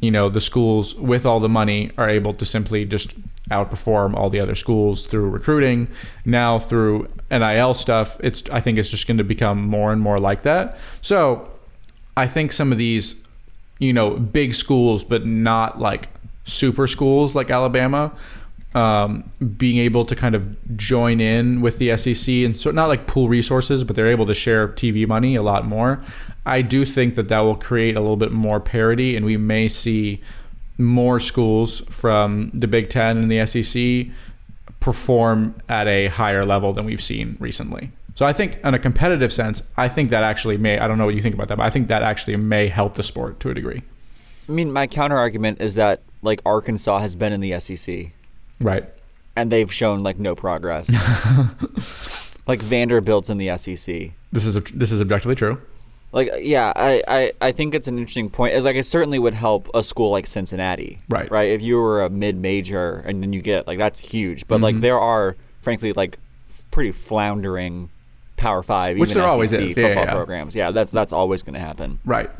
[0.00, 3.14] you know, the schools with all the money are able to simply just
[3.50, 5.88] outperform all the other schools through recruiting.
[6.24, 10.18] Now through NIL stuff, it's I think it's just going to become more and more
[10.18, 10.78] like that.
[11.00, 11.50] So,
[12.16, 13.22] I think some of these,
[13.78, 16.08] you know, big schools but not like
[16.44, 18.12] super schools like Alabama
[18.76, 23.06] um, being able to kind of join in with the SEC and so not like
[23.06, 26.04] pool resources, but they're able to share TV money a lot more.
[26.44, 29.68] I do think that that will create a little bit more parity, and we may
[29.68, 30.22] see
[30.76, 34.12] more schools from the Big Ten and the SEC
[34.78, 37.92] perform at a higher level than we've seen recently.
[38.14, 40.78] So I think, in a competitive sense, I think that actually may.
[40.78, 42.94] I don't know what you think about that, but I think that actually may help
[42.94, 43.82] the sport to a degree.
[44.48, 48.12] I mean, my counter argument is that like Arkansas has been in the SEC
[48.60, 48.84] Right.
[49.36, 50.88] and they've shown like no progress.
[52.46, 54.12] like Vanderbilt's in the SEC.
[54.32, 55.60] This is this is objectively true.
[56.12, 58.54] Like yeah, I, I, I think it's an interesting point.
[58.54, 60.98] It's like it certainly would help a school like Cincinnati.
[61.08, 61.30] Right.
[61.30, 61.50] Right.
[61.50, 64.46] If you were a mid major and then you get like that's huge.
[64.46, 64.62] But Mm-hmm.
[64.64, 66.18] like there are frankly like
[66.70, 67.90] pretty floundering
[68.36, 69.76] Power Five, Which even there SEC always is.
[69.76, 70.14] Yeah, football yeah.
[70.14, 70.54] programs.
[70.54, 71.98] Yeah, that's that's always going to happen.
[72.04, 72.30] Right.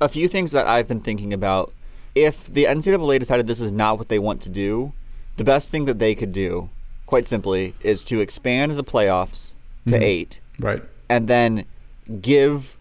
[0.00, 1.72] a few things that I've been thinking about.
[2.14, 4.92] If the NCAA decided this is not what they want to do,
[5.38, 6.68] the best thing that they could do,
[7.06, 9.52] quite simply, is to expand the playoffs
[9.86, 10.02] to Mhm.
[10.02, 10.82] eight Right.
[11.08, 11.64] and then
[12.20, 12.76] give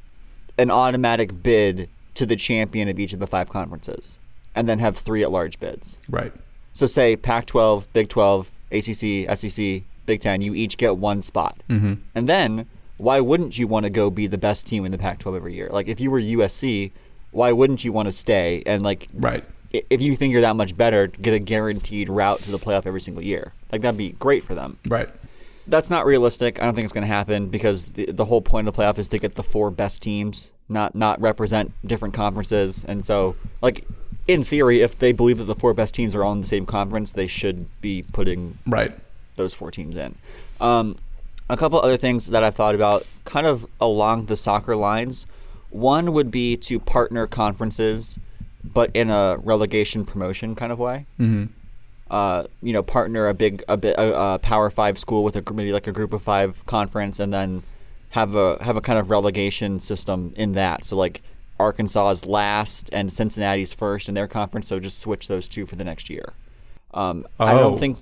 [0.58, 4.20] an automatic bid to the champion of each of the five conferences
[4.56, 5.98] and then have three at large bids.
[6.10, 6.34] Right.
[6.74, 11.62] So, say Pac 12, Big 12, ACC, SEC, Big 10, you each get one spot.
[11.70, 11.94] Mm-hmm.
[12.16, 12.66] And then,
[12.98, 15.54] why wouldn't you want to go be the best team in the Pac 12 every
[15.54, 15.70] year?
[15.72, 16.92] Like, if you were USC,
[17.32, 19.44] why wouldn't you want to stay and, like, Right.
[19.72, 23.02] If you think you're that much better, get a guaranteed route to the playoff every
[23.02, 23.54] single year?
[23.72, 24.78] Like, that'd be great for them.
[24.88, 25.10] Right.
[25.68, 26.62] That's not realistic.
[26.62, 28.98] I don't think it's going to happen because the, the whole point of the playoff
[28.98, 32.86] is to get the four best teams, not not represent different conferences.
[32.86, 33.86] And so, like
[34.30, 36.66] in theory, if they believe that the four best teams are all in the same
[36.66, 38.98] conference, they should be putting Right.
[39.36, 40.16] those four teams in.
[40.62, 40.98] Um,
[41.50, 45.26] a couple other things that I've thought about, kind of along the soccer lines.
[45.70, 48.20] One would be to partner conferences,
[48.74, 51.46] but in a relegation promotion kind of way Mm-hmm.
[52.10, 55.54] uh, you know, partner a big a bit a, a Power Five school with a
[55.54, 57.64] maybe like a Group of Five conference, and then
[58.12, 60.86] have a have a kind of relegation system in that.
[60.86, 61.22] So like
[61.60, 65.76] Arkansas is last and Cincinnati's first in their conference, so just switch those two for
[65.76, 66.34] the next year.
[66.94, 67.98] Um, I Oh, don't think.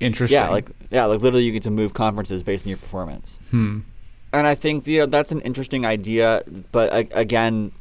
[0.00, 0.38] Interesting.
[0.40, 3.40] Yeah, like yeah, like literally you get to move conferences based on your performance.
[3.50, 3.80] Hmm.
[4.32, 7.72] And I think you know, that's an interesting idea, but again,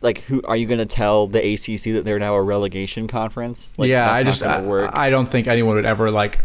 [0.00, 3.72] like who are you going to tell the ACC that they're now a relegation conference?
[3.78, 4.90] Like, yeah, that's I just I, work.
[4.94, 6.40] I don't think anyone would ever like.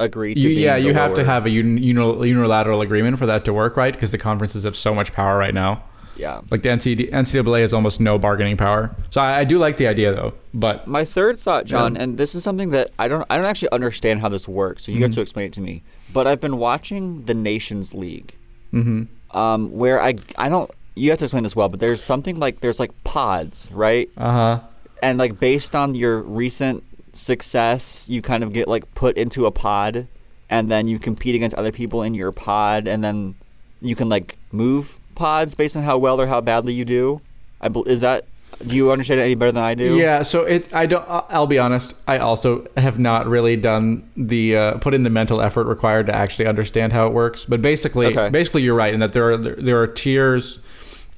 [0.00, 3.52] agree to You, yeah, you have to have a uni- unilateral agreement for that to
[3.52, 3.92] work, right?
[3.92, 5.82] Because the conferences have so much power right now.
[6.16, 6.40] yeah.
[6.50, 8.94] Like the NCAA has almost no bargaining power.
[9.10, 10.34] So I, I do like the idea though.
[10.54, 12.02] But My third thought, John, Yeah.
[12.02, 14.92] and this is something that I don't I don't actually understand how this works, so
[14.92, 15.02] you Mm-hmm.
[15.04, 15.82] have to explain it to me.
[16.12, 18.34] But I've been watching the Nations League,
[18.72, 22.38] hmm um, where I I don't you have to explain this well, but there's something
[22.38, 24.08] like there's like pods, right?
[24.16, 24.60] uh huh.
[25.02, 26.82] And like based on your recent
[27.12, 30.06] success, you kind of get like put into a pod,
[30.50, 33.34] and then you compete against other people in your pod, and then
[33.80, 37.20] you can like move pods based on how well or how badly you do.
[37.60, 38.24] I bel is that
[38.66, 39.96] do you understand it any better than I do?
[39.96, 40.72] Yeah, so it.
[40.74, 41.04] I don't.
[41.08, 41.94] I'll be honest.
[42.08, 46.14] I also have not really done the uh, put in the mental effort required to
[46.14, 47.44] actually understand how it works.
[47.44, 48.30] But basically, Okay.
[48.30, 50.58] basically, you're right in that there are there are tiers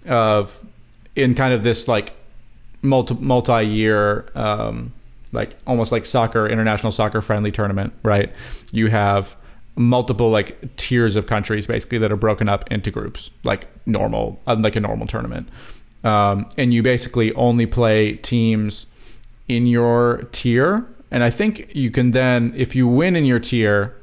[0.06, 0.64] of
[1.16, 2.14] in kind of this like
[2.82, 4.92] multi multi year um,
[5.32, 7.92] like almost like soccer international soccer friendly tournament.
[8.02, 8.32] Right.
[8.72, 9.36] You have
[9.76, 14.56] multiple like tiers of countries basically that are broken up into groups like normal uh,
[14.56, 15.48] like a normal tournament
[16.04, 18.84] um, and you basically only play teams
[19.48, 23.96] in your tier and i think you can then if you win in your tier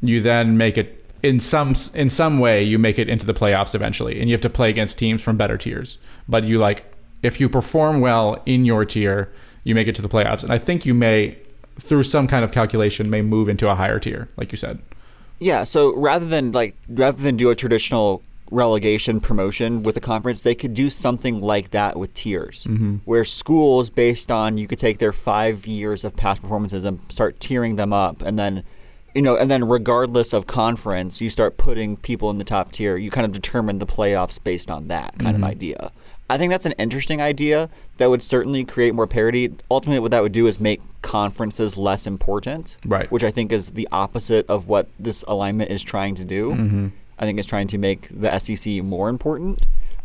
[0.00, 3.74] you then make it in some in some way you make it into the playoffs
[3.74, 5.98] eventually and you have to play against teams from better tiers.
[6.28, 6.84] But you like
[7.22, 9.18] if you perform well in your tier
[9.64, 10.42] you make it to the playoffs.
[10.44, 11.36] And i think you may
[11.78, 14.78] through some kind of calculation may move into a higher tier like you said.
[15.38, 20.42] Yeah, so rather than like rather than do a traditional relegation promotion with a conference,
[20.42, 22.96] they could do something like that with tiers, Mm-hmm.
[23.04, 27.38] where schools, based on you could take their five years of past performances and start
[27.40, 28.62] tiering them up, and then,
[29.16, 32.96] you know, and then regardless of conference, you start putting people in the top tier.
[32.96, 35.44] You kind of determine the playoffs based on that kind Mm-hmm.
[35.44, 35.90] of idea.
[36.28, 39.52] I think that's an interesting idea that would certainly create more parity.
[39.70, 43.10] Ultimately, what that would do is make conferences less important, Right.
[43.10, 46.50] Which I think is the opposite of what this alignment is trying to do.
[46.50, 46.86] Mm-hmm.
[47.18, 49.60] I think it's trying to make the SEC more important.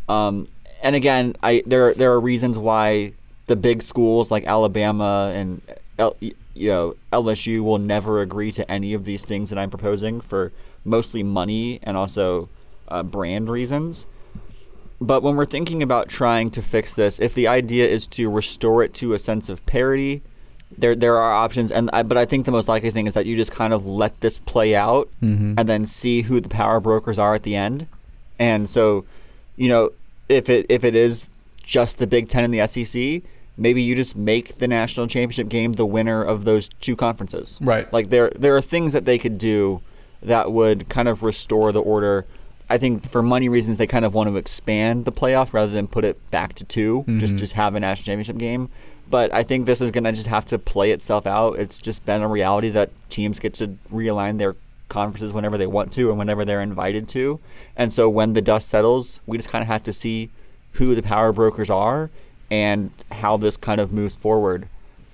[0.07, 0.47] Um,
[0.83, 3.13] and again, I there there are reasons why
[3.47, 5.61] the big schools like Alabama and
[5.99, 6.15] L,
[6.53, 10.51] you know LSU will never agree to any of these things that I'm proposing for
[10.83, 12.49] mostly money and also
[12.87, 14.05] uh, brand reasons.
[14.99, 18.83] But when we're thinking about trying to fix this, if the idea is to restore
[18.83, 20.21] it to a sense of parity,
[20.77, 21.71] there there are options.
[21.71, 23.85] And I, but I think the most likely thing is that you just kind of
[23.85, 25.55] let this play out Mhm.
[25.57, 27.87] and then see who the power brokers are at the end.
[28.37, 29.05] And so,
[29.57, 29.91] you know,
[30.29, 31.29] if it if it is
[31.63, 33.21] just the Big Ten and the SEC,
[33.61, 37.57] maybe you just make the national championship game the winner of those two conferences.
[37.61, 37.91] Right.
[37.93, 39.81] Like there there are things that they could do
[40.23, 42.25] that would kind of restore the order.
[42.69, 45.87] I think for money reasons they kind of want to expand the playoff rather than
[45.87, 47.39] put it back to 2 Just Mhm.
[47.39, 48.69] just have a national championship game.
[49.09, 51.59] But I think this is going to just have to play itself out.
[51.59, 54.55] It's just been a reality that teams get to realign their
[54.87, 57.39] conferences whenever they want to and whenever they're invited to.
[57.75, 60.29] And so when the dust settles, we just kind of have to see
[60.73, 62.09] who the power brokers are
[62.51, 64.67] and how this kind of moves forward.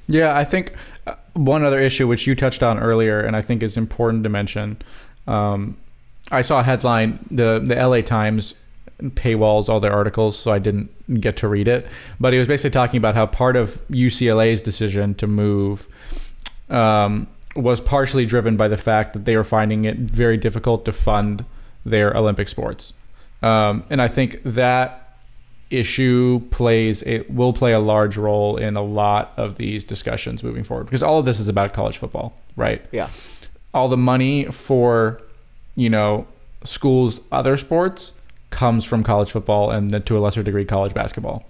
[0.08, 0.74] Yeah, I think
[1.06, 4.30] uh, one other issue which you touched on earlier, and I think is important to
[4.30, 4.82] mention.
[5.28, 5.78] Um,
[6.32, 8.56] I saw a headline: the the LA Times
[9.02, 11.88] paywalls all their articles, so I didn't get to read it.
[12.20, 15.88] But he was basically talking about how part of UCLA's decision to move
[16.70, 20.92] um, was partially driven by the fact that they were finding it very difficult to
[20.92, 21.46] fund
[21.86, 22.94] their Olympic sports,
[23.42, 25.07] um, and I think that
[25.70, 30.64] issue plays it will play a large role in a lot of these discussions moving
[30.64, 32.86] forward because all of this is about college football, right?
[32.92, 33.10] Yeah.
[33.74, 35.22] All the money for
[35.76, 36.28] you know
[36.64, 38.14] schools other sports
[38.50, 41.46] comes from college football and then to a lesser degree college basketball.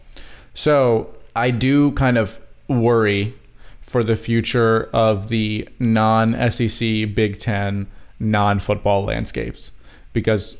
[0.53, 3.35] So, I do kind of worry
[3.79, 7.87] for the future of the non-SEC Big 10
[8.19, 9.71] non-football landscapes
[10.13, 10.57] because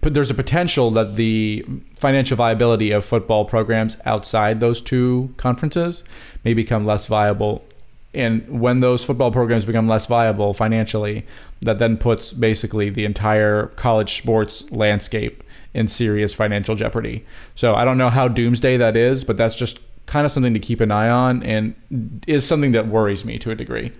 [0.00, 1.64] there's a potential that the
[1.96, 6.04] financial viability of football programs outside those two conferences
[6.44, 7.64] may become less viable.
[8.12, 11.26] And when those football programs become less viable financially,
[11.60, 17.24] that then puts basically the entire college sports landscape in serious financial jeopardy.
[17.54, 20.60] So I don't know how doomsday that is, but that's just kind of something to
[20.60, 23.92] keep an eye on and is something that worries me to a degree.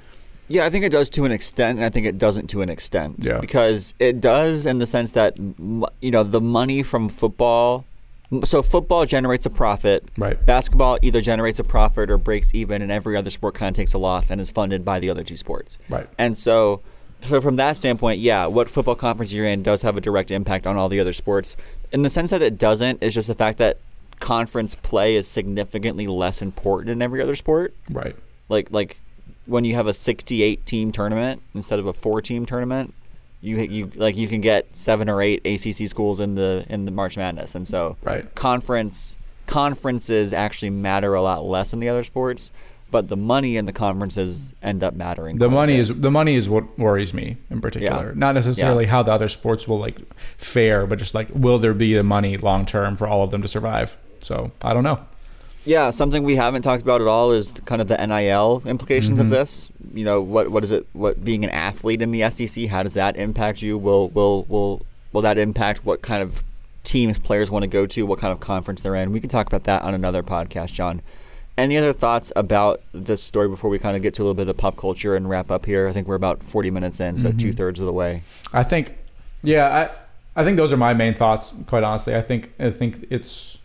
[0.50, 2.68] Yeah, I think it does to an extent, and I think it doesn't to an
[2.68, 3.16] extent.
[3.20, 3.38] Yeah.
[3.38, 7.84] Because it does in the sense that, you know, the money from football.
[8.44, 10.04] So football generates a profit.
[10.18, 10.44] Right.
[10.44, 13.94] Basketball either generates a profit or breaks even, and every other sport kind of takes
[13.94, 15.78] a loss and is funded by the other two sports.
[15.88, 16.08] Right.
[16.18, 16.80] And so,
[17.20, 20.66] so from that standpoint, yeah, what football conference you're in does have a direct impact
[20.66, 21.56] on all the other sports.
[21.92, 23.78] In the sense that it doesn't, is just the fact that
[24.18, 28.14] conference play is significantly less important in every other sport Right.
[28.50, 29.00] like like
[29.50, 32.94] when you have a 68 team tournament instead of a four team tournament
[33.42, 36.90] you you like you can get seven or eight ACC schools in the in the
[36.90, 38.32] March Madness and so Right.
[38.34, 42.50] conference conferences actually matter a lot less than the other sports
[42.92, 46.48] but the money in the conferences end up mattering The money is the money is
[46.48, 48.08] what worries me in particular.
[48.08, 48.12] Yeah.
[48.18, 49.98] Not necessarily how the other sports will like
[50.38, 53.42] fare, but just like will there be the money long term for all of them
[53.42, 53.96] to survive?
[54.18, 55.04] So I don't know.
[55.64, 59.26] Yeah, something we haven't talked about at all is kind of the NIL implications of
[59.26, 59.30] Mhm.
[59.30, 59.70] this.
[59.94, 60.86] You know, what what is it?
[60.92, 62.66] What being an athlete in the SEC?
[62.66, 63.76] How does that impact you?
[63.76, 64.80] Will will will
[65.12, 66.42] will that impact what kind of
[66.82, 68.06] teams players want to go to?
[68.06, 69.12] What kind of conference they're in?
[69.12, 71.02] We can talk about that on another podcast, John.
[71.58, 74.48] Any other thoughts about this story before we kind of get to a little bit
[74.48, 75.88] of pop culture and wrap up here?
[75.88, 77.38] I think we're about forty minutes in, so Mhm.
[77.38, 78.22] two thirds of the way.
[78.52, 78.94] I think,
[79.42, 81.52] yeah, I I think those are my main thoughts.
[81.66, 83.58] Quite honestly, I think I think it's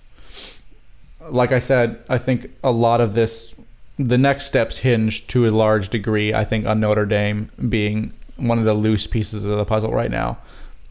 [1.29, 2.03] like I said.
[2.09, 3.55] I think a lot of this,
[3.97, 6.33] the next steps hinge to a large degree.
[6.33, 10.11] I think on Notre Dame being one of the loose pieces of the puzzle right
[10.11, 10.37] now.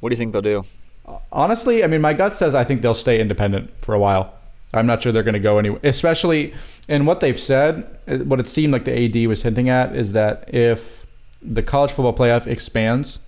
[0.00, 0.64] What do you think they'll do?
[1.32, 4.34] Honestly, I mean, my gut says I think they'll stay independent for a while.
[4.72, 6.54] I'm not sure they're going to go anywhere, especially
[6.88, 7.86] in what they've said.
[8.08, 11.06] uh, What it seemed like the AD was hinting at is that if
[11.40, 13.20] the college football playoff expands,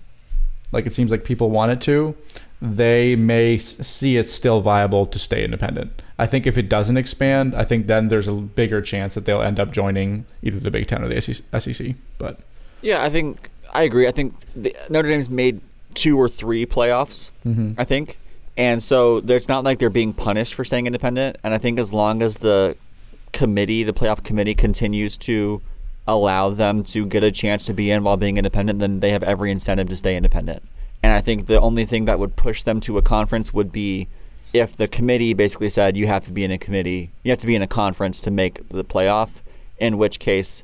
[0.71, 2.15] like it seems like people want it to,
[2.61, 6.01] they may see it's still viable to stay independent.
[6.19, 9.41] I think if it doesn't expand, I think then there's a bigger chance that they'll
[9.41, 11.95] end up joining either the Big Ten or the SEC.
[12.17, 12.39] But
[12.81, 14.07] Yeah, I think I agree.
[14.07, 15.61] I think the, Notre Dame's made
[15.93, 17.29] two or three playoffs.
[17.45, 17.75] Mhm.
[17.77, 18.17] I think,
[18.55, 21.37] and so it's not like they're being punished for staying independent.
[21.43, 22.75] And I think as long as the
[23.33, 25.61] committee, the playoff committee, continues to
[26.07, 29.23] allow them to get a chance to be in while being independent, then they have
[29.23, 30.63] every incentive to stay independent.
[31.03, 34.07] And I think the only thing that would push them to a conference would be
[34.59, 37.47] if the committee basically said you have to be in a committee, you have to
[37.47, 39.41] be in a conference to make the playoff.
[39.79, 40.63] In which case,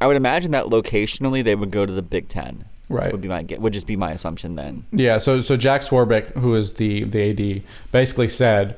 [0.00, 2.64] I would imagine that locationally they would go to the Big Ten.
[2.88, 3.12] Right.
[3.12, 4.84] Would be my would just be my assumption then.
[4.92, 8.76] Yeah, so so Jack Swarbrick, who is the the AD, basically said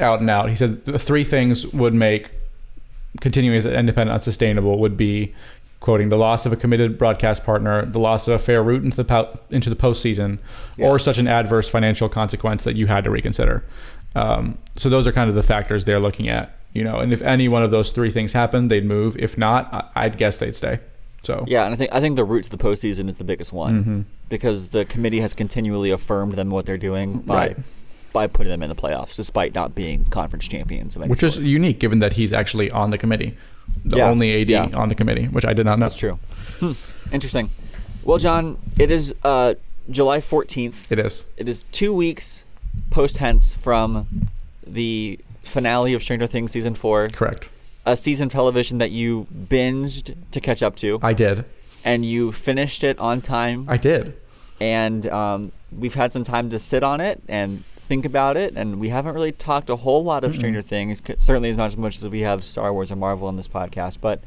[0.00, 0.48] out and out.
[0.50, 2.30] He said the three things would make
[3.20, 5.34] continuing as independent unsustainable would be
[5.80, 8.96] quoting the loss of a committed broadcast partner, the loss of a fair route into
[8.96, 10.38] the po- into the postseason,
[10.76, 10.86] Yeah.
[10.88, 13.62] or such an adverse financial consequence that you had to reconsider.
[14.14, 16.96] Um, so those are kind of the factors they're looking at, you know.
[16.98, 19.16] And if any one of those three things happened, they'd move.
[19.18, 20.80] If not, I- I'd guess they'd stay.
[21.22, 23.50] So Yeah, and I think I think the route to the postseason is the biggest
[23.52, 24.04] one Mhm.
[24.28, 27.56] because the committee has continually affirmed them what they're doing by Right.
[28.12, 30.96] by putting them in the playoffs, despite not being conference champions.
[30.96, 33.34] Which is unique given that he's actually on the committee,
[33.84, 34.68] the Yeah, only AD yeah.
[34.74, 35.86] on the committee, which I did not know.
[35.86, 36.18] that's true.
[36.60, 36.72] Hmm.
[37.10, 37.48] Interesting.
[38.04, 39.54] Well, John, it is uh,
[39.90, 40.92] July fourteenth.
[40.92, 41.24] It is.
[41.38, 42.44] It is two weeks
[42.90, 44.28] post hence from
[44.66, 47.48] the finale of Stranger Things season four, Correct.
[47.86, 51.44] a season of television that you binged to catch up to, I did.
[51.84, 53.66] and you finished it on time.
[53.68, 54.14] I did.
[54.60, 58.54] and um, we've had some time to sit on it and think about it.
[58.56, 60.36] And we haven't really talked a whole lot of Mm-mm.
[60.36, 63.36] Stranger Things, certainly as much as much as we have Star Wars or Marvel on
[63.36, 63.98] this podcast.
[64.00, 64.20] But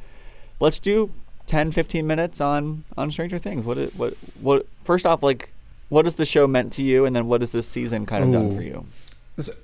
[0.60, 1.12] let's do
[1.48, 3.66] 10, 15 minutes on on Stranger Things.
[3.66, 4.68] What what what?
[4.84, 5.52] First off, like,
[5.90, 8.32] what has the show meant to you, and then what has this season kind of
[8.32, 8.86] done for you?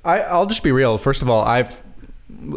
[0.05, 0.97] I, I'll just be real.
[0.97, 1.81] First of all, I've.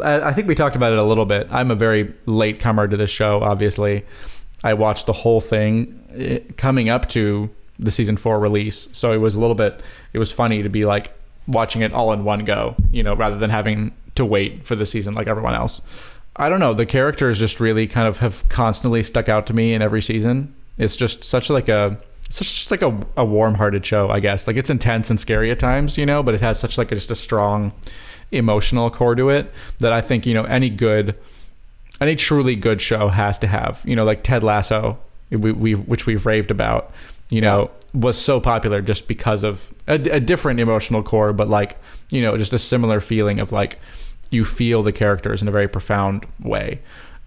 [0.03, 1.47] I I think we talked about it a little bit.
[1.51, 3.41] I'm a very late comer to this show.
[3.41, 4.05] Obviously,
[4.63, 7.49] I watched the whole thing eh, coming up to
[7.79, 9.81] the season four release, so it was a little bit.
[10.13, 11.11] It was funny to be like
[11.47, 14.85] watching it all in one go, you know, rather than having to wait for the
[14.85, 15.81] season like everyone else.
[16.35, 16.73] I don't know.
[16.73, 20.53] The characters just really kind of have constantly stuck out to me in every season.
[20.77, 21.97] It's just such like a
[22.29, 24.47] such just like a, a warm-hearted show, I guess.
[24.47, 26.95] Like it's intense and scary at times, you know, but it has such like a,
[26.95, 27.73] just a strong
[28.31, 31.15] emotional core to it that I think you know any good,
[32.01, 33.81] any truly good show has to have.
[33.85, 34.97] You know, like Ted Lasso,
[35.29, 36.91] we, we which we've raved about.
[37.29, 41.77] You know, was so popular just because of a, a different emotional core, but like
[42.11, 43.79] you know, just a similar feeling of like
[44.29, 46.79] you feel the characters in a very profound way.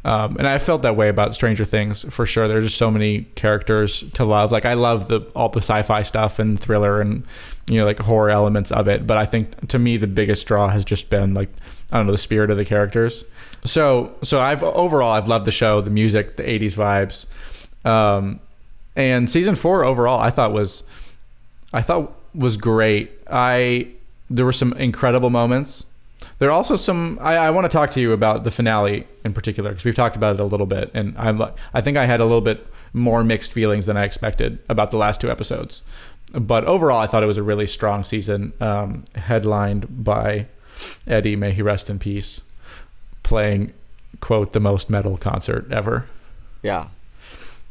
[0.05, 2.49] Um, and I felt that way about Stranger Things for sure.
[2.49, 4.51] There's just so many characters to love.
[4.51, 7.25] Like I love the all the sci-fi stuff and thriller and
[7.69, 9.07] you know like horror elements of it.
[9.07, 11.51] But I think to me the biggest draw has just been like
[11.93, 13.25] I don't know the spirit of the characters.
[13.65, 16.75] So so I've overall I've loved the show, the music, the '80s
[17.85, 18.41] vibes, um,
[18.97, 20.83] and season four overall I thought was
[21.75, 23.11] I thought was great.
[23.31, 23.89] I
[24.31, 25.85] there were some incredible moments.
[26.39, 27.19] There are also some.
[27.21, 30.17] I, I want to talk to you about the finale in particular because we've talked
[30.17, 31.43] about it a little bit, and I'm.
[31.75, 34.97] I think I had a little bit more mixed feelings than I expected about the
[34.97, 35.83] last two episodes.
[36.33, 40.47] But overall, I thought it was a really strong season, um, headlined by
[41.07, 41.37] Eddie.
[41.37, 42.43] May he rest in peace,
[43.23, 43.73] playing
[44.21, 46.07] quote the most metal concert ever.
[46.63, 46.89] Yeah,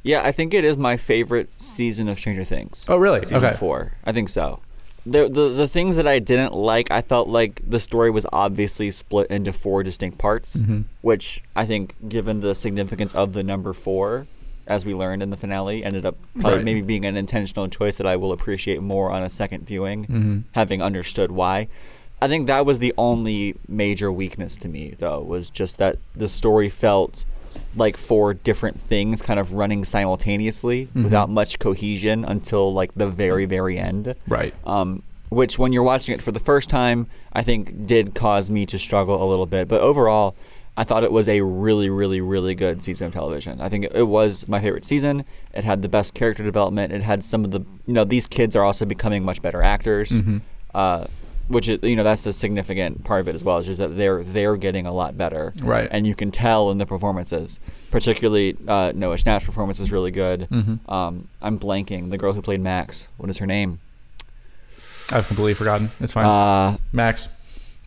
[0.03, 0.23] yeah.
[0.23, 2.85] I think it is my favorite season of Stranger Things.
[2.87, 3.21] Oh, really?
[3.21, 3.57] season okay.
[3.57, 3.93] four.
[4.05, 4.59] I think so.
[5.05, 8.91] The, the the things that I didn't like, I felt like the story was obviously
[8.91, 10.85] split into four distinct parts, Mhm.
[11.01, 14.27] which I think, given the significance of the number four,
[14.67, 16.65] as we learned in the finale, ended up probably Right.
[16.65, 20.43] maybe being an intentional choice that I will appreciate more on a second viewing, Mhm.
[20.51, 21.67] having understood why.
[22.21, 26.27] I think that was the only major weakness to me, though, was just that the
[26.27, 27.23] story felt
[27.75, 31.03] like four different things kind of running simultaneously Mhm.
[31.03, 34.15] without much cohesion until like the very, very end.
[34.27, 34.53] Right.
[34.65, 38.65] Um, which, when you're watching it for the first time, I think did cause me
[38.65, 39.67] to struggle a little bit.
[39.67, 40.35] But overall,
[40.75, 43.61] I thought it was a really, really, really good season of television.
[43.61, 45.25] I think it, it was my favorite season.
[45.53, 46.93] It had the best character development.
[46.93, 50.09] It had some of the, you know, these kids are also becoming much better actors.
[50.09, 50.41] Mhm.
[50.73, 51.05] Uh,
[51.49, 53.57] which is, you know, that's a significant part of it as well.
[53.57, 55.87] Is just that they're they're getting a lot better, Right.
[55.91, 57.59] And you can tell in the performances,
[57.91, 60.47] particularly uh, Noah Schnapp's performance is really good.
[60.49, 60.89] Mhm.
[60.89, 62.09] Um, I'm blanking.
[62.11, 63.07] The girl who played Max.
[63.17, 63.79] What is her name?
[65.11, 65.89] I've completely forgotten.
[65.99, 66.25] It's fine.
[66.25, 67.27] Uh, Max.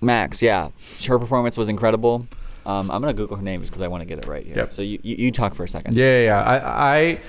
[0.00, 0.70] Max, yeah,
[1.06, 2.26] her performance was incredible.
[2.66, 4.56] Um, I'm gonna Google her name just because I want to get it right here.
[4.56, 4.72] Yep.
[4.72, 5.94] So you, you, you talk for a second.
[5.96, 6.42] Yeah, yeah, yeah.
[6.42, 7.20] I, I,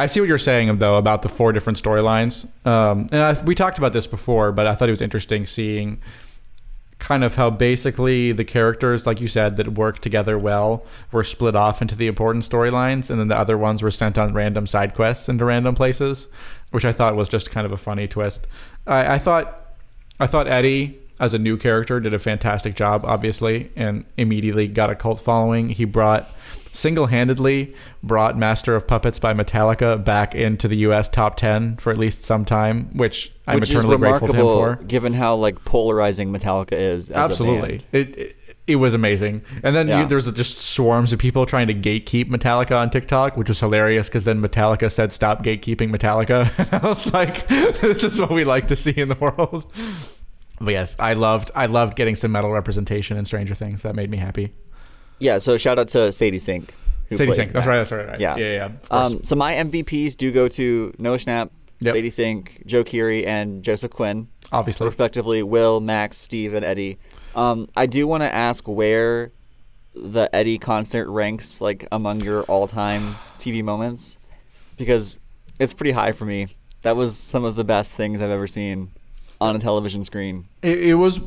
[0.00, 2.46] I see what you're saying though about the four different storylines.
[2.66, 6.00] Um, and I, we talked about this before, but I thought it was interesting seeing
[6.98, 11.54] kind of how basically the characters, like you said, that work together well, were split
[11.54, 14.94] off into the important storylines, and then the other ones were sent on random side
[14.94, 16.28] quests into random places,
[16.70, 18.46] which I thought was just kind of a funny twist.
[18.86, 19.76] I, I thought,
[20.18, 24.90] I thought Eddie as a new character did a fantastic job, obviously, and immediately got
[24.90, 25.68] a cult following.
[25.68, 26.28] He brought
[26.72, 31.08] single-handedly brought Master of Puppets by Metallica back into the U.S.
[31.08, 34.76] top ten for at least some time, which I'm Which eternally grateful to him for.
[34.86, 37.10] given how like polarizing Metallica is.
[37.10, 39.42] Absolutely, it, it it was amazing.
[39.64, 40.02] And then Yeah.
[40.02, 44.08] you, there's just swarms of people trying to gatekeep Metallica on TikTok, which was hilarious
[44.08, 48.44] because then Metallica said, "Stop gatekeeping Metallica," and I was like, "This is what we
[48.44, 49.70] like to see in the world."
[50.60, 53.82] But yes, I loved I loved getting some metal representation in Stranger Things.
[53.82, 54.52] That made me happy.
[55.18, 56.74] Yeah, so shout out to Sadie Sink.
[57.12, 57.52] Sadie Sink.
[57.52, 57.78] That's right.
[57.78, 58.08] That's right.
[58.08, 58.20] right.
[58.20, 58.36] Yeah.
[58.36, 58.52] Yeah.
[58.52, 58.70] Yeah.
[58.90, 61.50] Um, so my MVPs do go to Noah Schnapp,
[61.80, 61.94] Yep.
[61.94, 64.86] Sadie Sink, Joe Keery, and Joseph Quinn, Obviously.
[64.86, 65.42] respectively.
[65.42, 66.98] Will, Max, Steve, and Eddie.
[67.34, 69.32] Um, I do want to ask where
[69.94, 74.18] the Eddie concert ranks like among your all-time TV moments,
[74.76, 75.18] because
[75.58, 76.48] it's pretty high for me.
[76.82, 78.90] That was some of the best things I've ever seen
[79.40, 80.46] on a television screen.
[80.62, 81.20] It, it was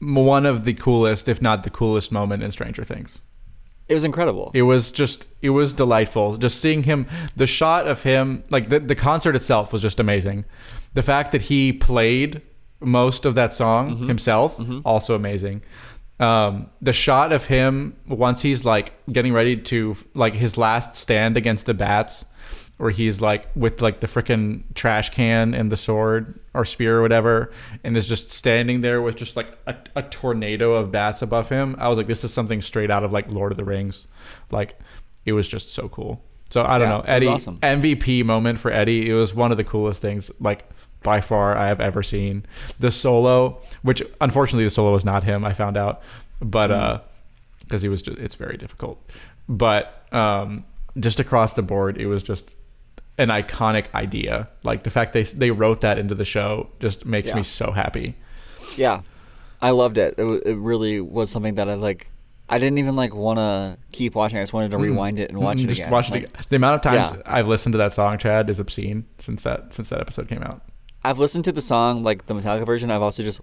[0.00, 3.20] one of the coolest, if not the coolest moment in Stranger Things.
[3.86, 4.50] It was incredible.
[4.54, 6.38] It was just, it was delightful.
[6.38, 10.46] Just seeing him, the shot of him, like the, the concert itself was just amazing.
[10.94, 12.40] The fact that he played
[12.80, 15.62] most of that song himself, also amazing.
[16.18, 21.36] Um, the shot of him once he's like getting ready to, like his last stand
[21.36, 22.24] against the bats,
[22.76, 27.02] where he's like with like the freaking trash can and the sword or spear or
[27.02, 27.52] whatever,
[27.84, 31.76] and is just standing there with just like a, a tornado of bats above him.
[31.78, 34.08] I was like, this is something straight out of like Lord of the Rings.
[34.50, 34.78] Like,
[35.24, 36.22] it was just so cool.
[36.50, 37.58] So I don't Yeah, know, Eddie awesome.
[37.60, 39.08] MVP moment for Eddie.
[39.08, 40.64] It was one of the coolest things, like
[41.02, 42.44] by far I have ever seen.
[42.80, 45.44] The solo, which unfortunately the solo was not him.
[45.44, 46.02] I found out,
[46.40, 46.74] but Mm.
[46.74, 47.00] uh,
[47.60, 49.00] because he was just, it's very difficult.
[49.48, 50.64] But um,
[51.00, 52.56] just across the board, it was just
[53.18, 54.48] an iconic idea.
[54.62, 57.36] Like the fact they they wrote that into the show just makes Yeah.
[57.36, 58.16] me so happy.
[58.76, 59.02] Yeah,
[59.62, 60.14] I loved it.
[60.14, 62.10] It, w- it really was something that I like.
[62.48, 64.38] I didn't even like want to keep watching.
[64.38, 65.90] I just wanted to rewind it and watch Mm, it just again.
[65.90, 66.42] watch it Like, again.
[66.50, 67.22] The amount of times Yeah.
[67.24, 70.60] I've listened to that song, Chad, is obscene since that since that episode came out.
[71.02, 72.90] I've listened to the song like the Metallica version.
[72.90, 73.40] I've also just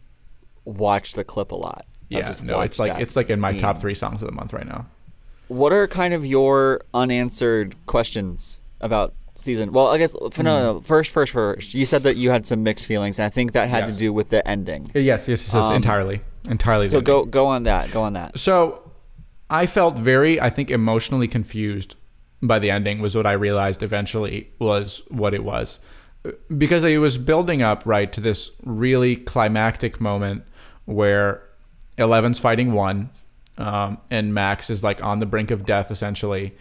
[0.66, 1.86] watched the clip a lot.
[2.10, 4.52] Yeah, just no, it's like it's like in my top three songs of the month
[4.54, 4.86] right now.
[5.48, 9.72] What are kind of your unanswered questions about season?
[9.72, 11.74] Well, I guess for, no, no, first, first, first.
[11.74, 13.94] You said that you had some mixed feelings, and I think that had Yes.
[13.94, 14.90] to do with the ending.
[14.94, 16.88] Yes, yes, yes, yes Um, entirely, entirely.
[16.88, 17.92] So go go on that.
[17.92, 18.40] Go on that.
[18.40, 18.92] So
[19.50, 21.96] I felt very, I think, emotionally confused
[22.42, 25.80] by the ending, was what I realized eventually was what it was.
[26.56, 30.44] Because it was building up, right, to this really climactic moment
[30.86, 31.44] where
[31.98, 33.10] Eleven's fighting one,
[33.58, 36.56] um, and Max is like on the brink of death, essentially.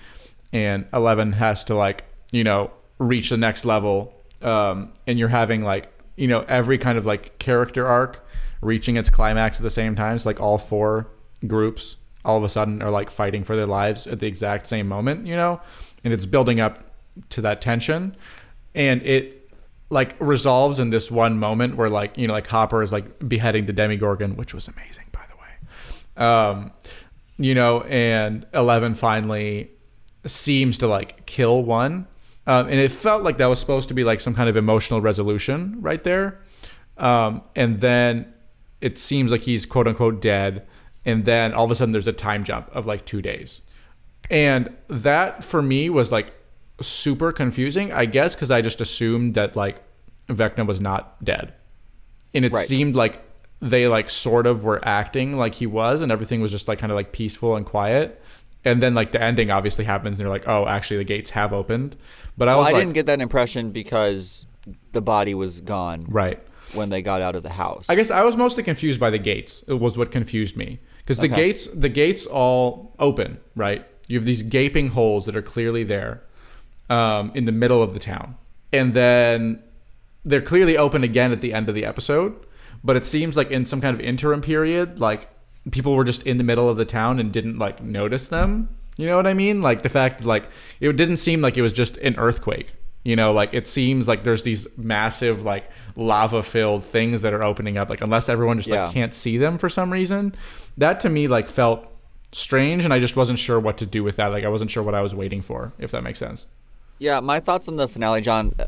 [0.52, 4.14] And Eleven has to, like, you know, reach the next level.
[4.42, 8.26] Um, and you're having, like, you know, every kind of like character arc
[8.60, 10.16] reaching its climax at the same time.
[10.16, 11.08] It's like all four
[11.46, 14.86] groups all of a sudden are like fighting for their lives at the exact same
[14.86, 15.60] moment, you know?
[16.04, 16.78] And it's building up
[17.30, 18.16] to that tension.
[18.74, 19.50] And it
[19.88, 23.66] like resolves in this one moment where like, you know, like Hopper is like beheading
[23.66, 26.26] the Demogorgon, which was amazing, by the way.
[26.26, 26.72] Um,
[27.38, 29.70] you know, and Eleven finally
[30.26, 32.06] seems to like kill one.
[32.46, 35.00] Um, and it felt like that was supposed to be like some kind of emotional
[35.00, 36.40] resolution right there.
[36.96, 38.32] Um, and then
[38.80, 40.66] it seems like he's quote unquote dead.
[41.04, 43.62] And then all of a sudden there's a time jump of like two days.
[44.30, 46.32] And that for me was like
[46.80, 49.82] super confusing, I guess, because I just assumed that like
[50.28, 51.54] Vecna was not dead.
[52.34, 52.66] And it Right.
[52.66, 53.22] seemed like
[53.60, 56.90] they like sort of were acting like he was, and everything was just like kind
[56.92, 58.22] of like peaceful and quiet.
[58.64, 61.52] And then like the ending obviously happens, and they're like, oh, actually the gates have
[61.52, 61.96] opened.
[62.36, 64.44] But I Well, was I like, didn't get that impression because
[64.92, 66.38] the body was gone right.
[66.74, 67.86] when they got out of the house.
[67.88, 69.64] I guess I was mostly confused by the gates.
[69.66, 71.36] It was what confused me because the Okay.
[71.36, 73.86] gates the gates all open, right?
[74.08, 76.22] You have these gaping holes that are clearly there
[76.90, 78.36] um, in the middle of the town,
[78.72, 79.62] and then
[80.24, 82.34] they're clearly open again at the end of the episode.
[82.84, 85.28] But it seems like in some kind of interim period, like
[85.70, 88.68] people were just in the middle of the town and didn't like notice them.
[88.96, 89.62] You know what I mean?
[89.62, 90.48] Like the fact, like
[90.80, 92.72] it didn't seem like it was just an earthquake.
[93.02, 97.42] You know, like it seems like there's these massive, like lava filled things that are
[97.42, 97.88] opening up.
[97.88, 98.84] Like unless everyone just Yeah.
[98.84, 100.34] like can't see them for some reason,
[100.76, 101.86] that to me like felt
[102.32, 104.26] strange, and I just wasn't sure what to do with that.
[104.28, 106.46] Like I wasn't sure what I was waiting for, if that makes sense.
[106.98, 108.54] Yeah, my thoughts on the finale, John.
[108.58, 108.66] uh,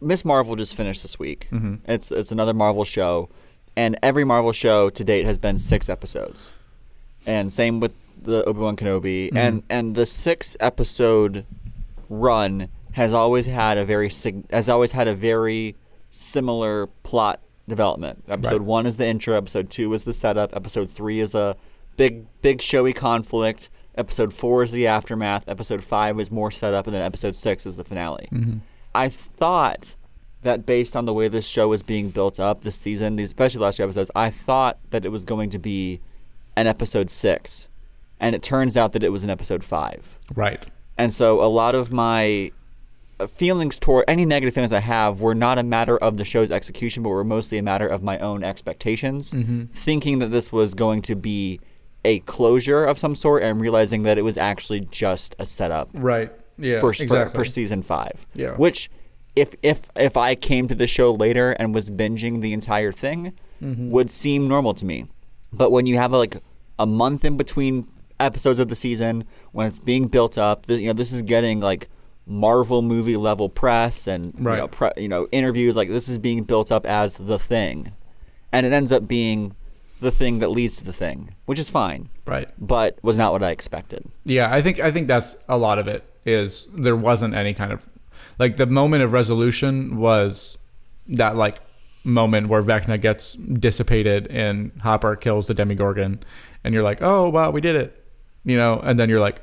[0.00, 1.48] Miss Marvel just finished this week.
[1.52, 1.90] Mm-hmm.
[1.90, 3.28] It's it's another Marvel show,
[3.76, 6.52] and every Marvel show to date has been six episodes,
[7.26, 9.36] and same with the Obi Wan Kenobi, Mm-hmm.
[9.36, 11.44] and and the six episode
[12.08, 15.76] run has always had a very sig- has always had a very
[16.10, 18.22] similar plot development.
[18.28, 18.62] Episode Right.
[18.62, 19.36] one is the intro.
[19.36, 20.54] Episode two is the setup.
[20.56, 21.56] Episode three is a
[21.96, 23.68] big big showy conflict.
[23.96, 25.44] Episode four is the aftermath.
[25.48, 28.28] Episode five is more setup, and then episode six is the finale.
[28.94, 29.94] I thought
[30.42, 33.58] that based on the way this show was being built up this season, these especially
[33.58, 36.00] the last two episodes, I thought that it was going to be
[36.56, 37.68] an episode six,
[38.20, 40.18] and it turns out that it was an episode five.
[40.34, 40.64] Right.
[40.96, 42.52] And so a lot of my
[43.20, 46.50] uh, feelings toward any negative feelings I have were not a matter of the show's
[46.50, 49.34] execution, but were mostly a matter of my own expectations,
[49.72, 51.60] thinking that this was going to be
[52.04, 56.30] a closure of some sort, and realizing that it was actually just a setup Right.
[56.56, 56.78] Yeah.
[56.78, 58.26] for, for for season five.
[58.32, 58.52] Yeah.
[58.52, 58.88] Which,
[59.36, 63.32] if if if I came to the show later and was binging the entire thing,
[63.62, 63.90] Mm-hmm.
[63.90, 65.06] would seem normal to me.
[65.50, 66.36] But when you have like
[66.78, 67.86] a month in between
[68.20, 71.60] episodes of the season, when it's being built up, th- you know this is getting
[71.60, 71.88] like
[72.26, 74.70] Marvel movie level press and you know, Right.
[74.70, 75.74] pre- you know interviews.
[75.74, 77.92] Like this is being built up as the thing,
[78.52, 79.54] and it ends up being
[80.00, 82.48] the thing that leads to the thing, which is fine, Right.
[82.58, 84.04] but was not what I expected.
[84.26, 86.04] Yeah, I think I think that's a lot of it.
[86.26, 87.86] Is there wasn't any kind of
[88.38, 90.58] like the moment of resolution was
[91.08, 91.58] that like
[92.04, 96.20] moment where Vecna gets dissipated and Hopper kills the Demogorgon,
[96.64, 98.04] and you're like, oh wow, we did it,
[98.44, 99.40] you know, and then you're like,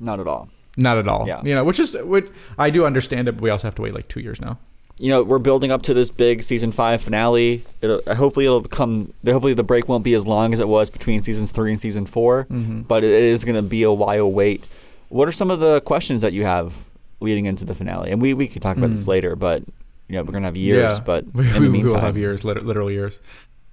[0.00, 0.48] Not at all.
[0.76, 1.40] not at all, Yeah.
[1.44, 2.26] you know, which is which
[2.58, 4.58] I do understand it, but we also have to wait like two years now.
[4.98, 7.64] you know we're building up to this big season five finale.
[7.80, 9.12] It'll, hopefully it'll come.
[9.24, 12.04] Hopefully the break won't be as long as it was between seasons three and season
[12.06, 12.80] 4 mm-hmm.
[12.82, 14.68] But it is going to be a while wait.
[15.08, 16.84] What are some of the questions that you have
[17.22, 18.10] leading into the finale?
[18.10, 19.10] And we we could talk about this hmm.
[19.10, 19.62] later, but
[20.08, 21.00] you know we're going to have years.
[21.00, 23.18] But we, in we the meantime, will have years, literal years.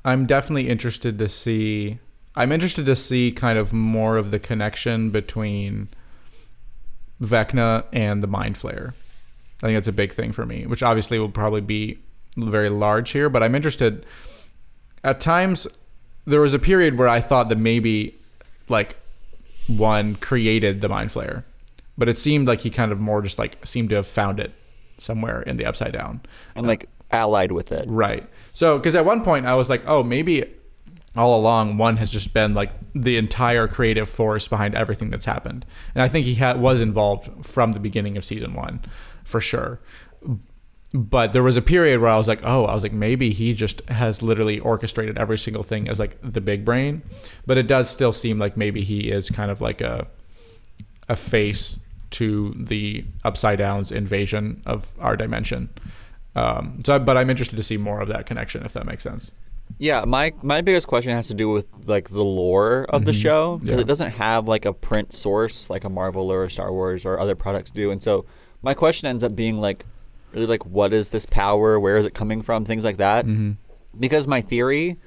[0.06, 2.00] I'm definitely interested to see.
[2.36, 5.90] I'm interested to see kind of more of the connection between
[7.22, 8.94] Vecna and the Mind Flayer.
[9.62, 12.00] I think that's a big thing for me, which obviously will probably be
[12.38, 13.30] very large here.
[13.30, 14.06] But I'm interested.
[15.04, 15.68] At times,
[16.26, 18.16] there was a period where I thought that maybe,
[18.70, 18.96] like,
[19.68, 21.44] one created the Mind Flayer,
[22.00, 24.54] but it seemed like he kind of more just like seemed to have found it
[24.98, 26.22] somewhere in the Upside Down.
[26.56, 27.86] and like allied with it.
[27.88, 28.28] Right.
[28.54, 30.46] So, because at one point I was like, oh, maybe
[31.16, 35.66] all along one has just been like the entire creative force behind everything that's happened,
[35.94, 38.82] and I think he had was involved from the beginning of season one,
[39.24, 39.82] for sure.
[40.94, 43.54] But there was a period where I was like, oh, I was like, maybe he
[43.54, 47.04] just has literally orchestrated every single thing as like the big brain,
[47.46, 50.08] but it does still seem like maybe he is kind of like a
[51.10, 51.80] a face
[52.12, 55.70] to the upside down's invasion of our dimension.
[56.36, 59.32] Um, so, but I'm interested to see more of that connection, if that makes sense.
[59.78, 63.58] Yeah, my my biggest question has to do with like the lore of the show
[63.60, 63.82] because Yeah.
[63.82, 67.20] it doesn't have like a print source like a Marvel or a Star Wars or
[67.20, 68.26] other products do, and so
[68.64, 69.86] my question ends up being like,
[70.34, 71.80] really like, what is this power?
[71.80, 72.66] Where is it coming from?
[72.66, 73.26] Things like that.
[73.26, 73.52] Mm-hmm.
[74.00, 74.98] Because my theory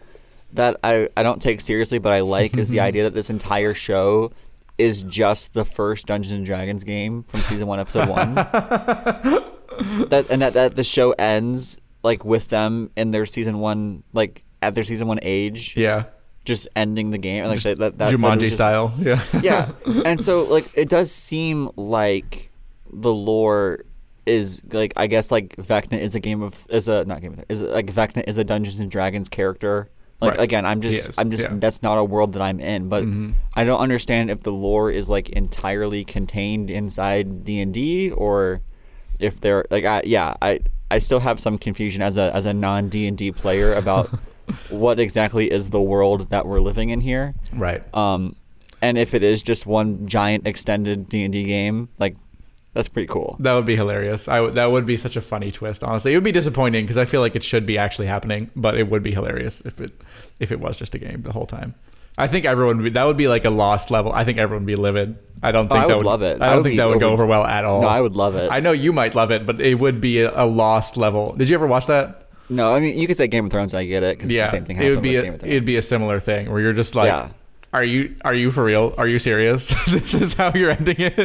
[0.53, 3.75] that I I don't take seriously but I like is the idea that this entire
[3.75, 4.31] show
[4.79, 8.35] is just the first Dungeons and Dragons game from season one, episode one.
[10.11, 14.45] that and that, that the show ends like with them in their season one like
[14.61, 15.75] at their season one age.
[15.77, 16.05] Yeah,
[16.45, 18.95] just ending the game like that, that, that, Jumanji just- style.
[18.99, 19.73] Yeah, yeah.
[20.05, 22.51] And so like it does seem like
[22.93, 23.85] the lore
[24.25, 27.45] is like i guess like vecna is a game of is a not game of
[27.49, 29.91] is like vecna is a dungeons and dragons character
[30.23, 30.41] like Right.
[30.41, 31.51] again i'm just i'm just yeah.
[31.55, 33.35] that's not a world that i'm in but Mhm.
[33.55, 38.61] i don't understand if the lore is like entirely contained inside d&d or
[39.19, 40.61] if they're like I, yeah i
[40.91, 44.09] i still have some confusion as a as a non d&d player about
[44.71, 47.83] what exactly is the world that we're living in here right.
[47.95, 48.37] um,
[48.81, 52.17] and if it is just one giant extended D and D game, like
[52.75, 53.37] that's pretty cool.
[53.41, 54.29] That would be hilarious.
[54.29, 54.49] I.
[54.51, 55.85] That would be such a funny twist.
[55.85, 58.75] Honestly, it would be disappointing because I feel like it should be actually happening, but
[58.77, 59.93] it would be hilarious if it
[60.41, 61.75] if it was just a game the whole time.
[62.19, 64.13] I think everyone would be, that would be like a lost level.
[64.13, 65.17] I think everyone would be livid.
[65.43, 66.43] I don't Oh, think I that would would love it.
[66.43, 67.81] I I don't would think that would go over- over well at all.
[67.81, 68.51] No, I would love it.
[68.53, 71.35] I know you might love it, but it would be a, a lost level.
[71.35, 72.29] Did you ever watch that?
[72.51, 73.73] No, I mean you could say Game of Thrones.
[73.73, 75.41] I get it because yeah, the same thing it would be with a, Game of
[75.41, 75.51] Thrones.
[75.53, 77.31] it'd be a similar thing where you're just like, Yeah.
[77.73, 78.95] Are you are you for real?
[78.99, 79.75] Are you serious?
[79.89, 81.19] this is how you're ending it.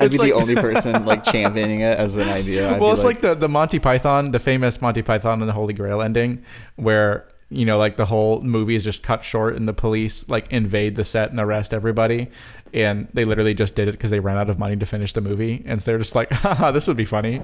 [0.00, 2.74] I'd be the only person like championing it as an idea.
[2.74, 5.52] I'd well, be it's like, the the Monty Python, the famous Monty Python and the
[5.52, 6.44] Holy Grail ending,
[6.76, 10.50] where you know, like the whole movie is just cut short, and the police like
[10.50, 12.28] invade the set and arrest everybody,
[12.72, 15.20] and they literally just did it because they ran out of money to finish the
[15.20, 17.42] movie, and so they're just like, haha, this would be funny.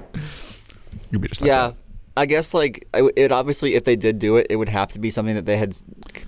[1.11, 1.67] You'd be just like, yeah.
[1.67, 1.75] that.
[2.15, 5.09] I guess like it obviously if they did do it, it would have to be
[5.09, 5.75] something that they had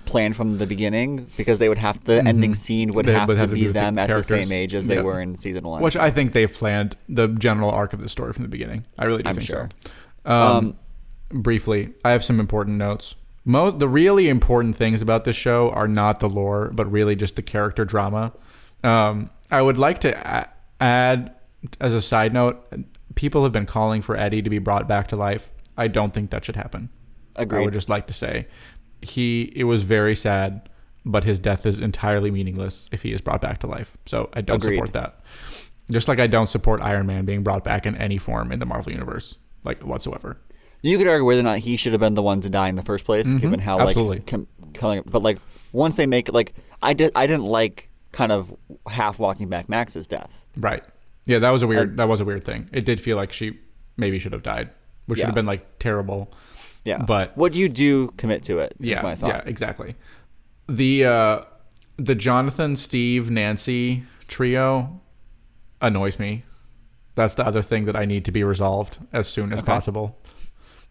[0.04, 2.56] planned from the beginning because they would have the ending Mhm.
[2.56, 4.74] scene would They have would to have be with the them at the same age
[4.74, 5.02] as they Yeah.
[5.02, 5.82] were in season one.
[5.82, 8.84] which I think they've planned the general arc of the story from the beginning.
[8.98, 9.68] I really do I'm think sure.
[10.24, 10.30] so.
[10.32, 13.14] Um, Um, briefly, I have some important notes.
[13.44, 17.36] Most the really important things about this show are not the lore, but really just
[17.36, 18.32] the character drama.
[18.82, 20.08] Um, I would like to
[20.40, 20.48] a-
[20.80, 21.30] add,
[21.80, 22.60] as a side note,
[23.14, 25.52] people have been calling for Eddie to be brought back to life.
[25.76, 26.90] I don't think that should happen.
[27.36, 27.64] I Agreed.
[27.64, 28.46] would just like to say,
[29.02, 29.52] he.
[29.54, 30.68] It was very sad
[31.08, 33.96] but his death is entirely meaningless if he is brought back to life.
[34.06, 34.74] So I don't Agreed.
[34.74, 35.20] support that.
[35.88, 38.66] Just like I don't support Iron Man being brought back in any form in the
[38.66, 40.36] Marvel universe, like whatsoever.
[40.82, 42.74] You could argue whether or not he should have been the one to die in
[42.74, 43.86] the first place, given how Mm-hmm.
[43.86, 44.16] absolutely.
[44.16, 45.02] like com-.
[45.06, 45.38] But like
[45.70, 48.52] once they make it, like I did, I didn't like kind of
[48.88, 50.30] half walking back Max's death.
[50.56, 50.82] Right.
[51.26, 51.98] Yeah, that was a weird.
[51.98, 52.68] that was a weird thing.
[52.72, 53.60] It did feel like she
[53.96, 54.70] maybe should have died,
[55.06, 55.26] which should Yeah.
[55.28, 56.32] have been like terrible.
[56.84, 58.76] Yeah, But- what you do commit to it.
[58.78, 59.28] Yeah, my thought.
[59.28, 59.96] yeah, exactly.
[60.68, 61.40] The uh,
[61.96, 65.00] the Jonathan, Steve, Nancy trio
[65.80, 66.44] annoys me.
[67.14, 69.66] That's the other thing that I need to be resolved as soon as Okay.
[69.66, 70.18] possible.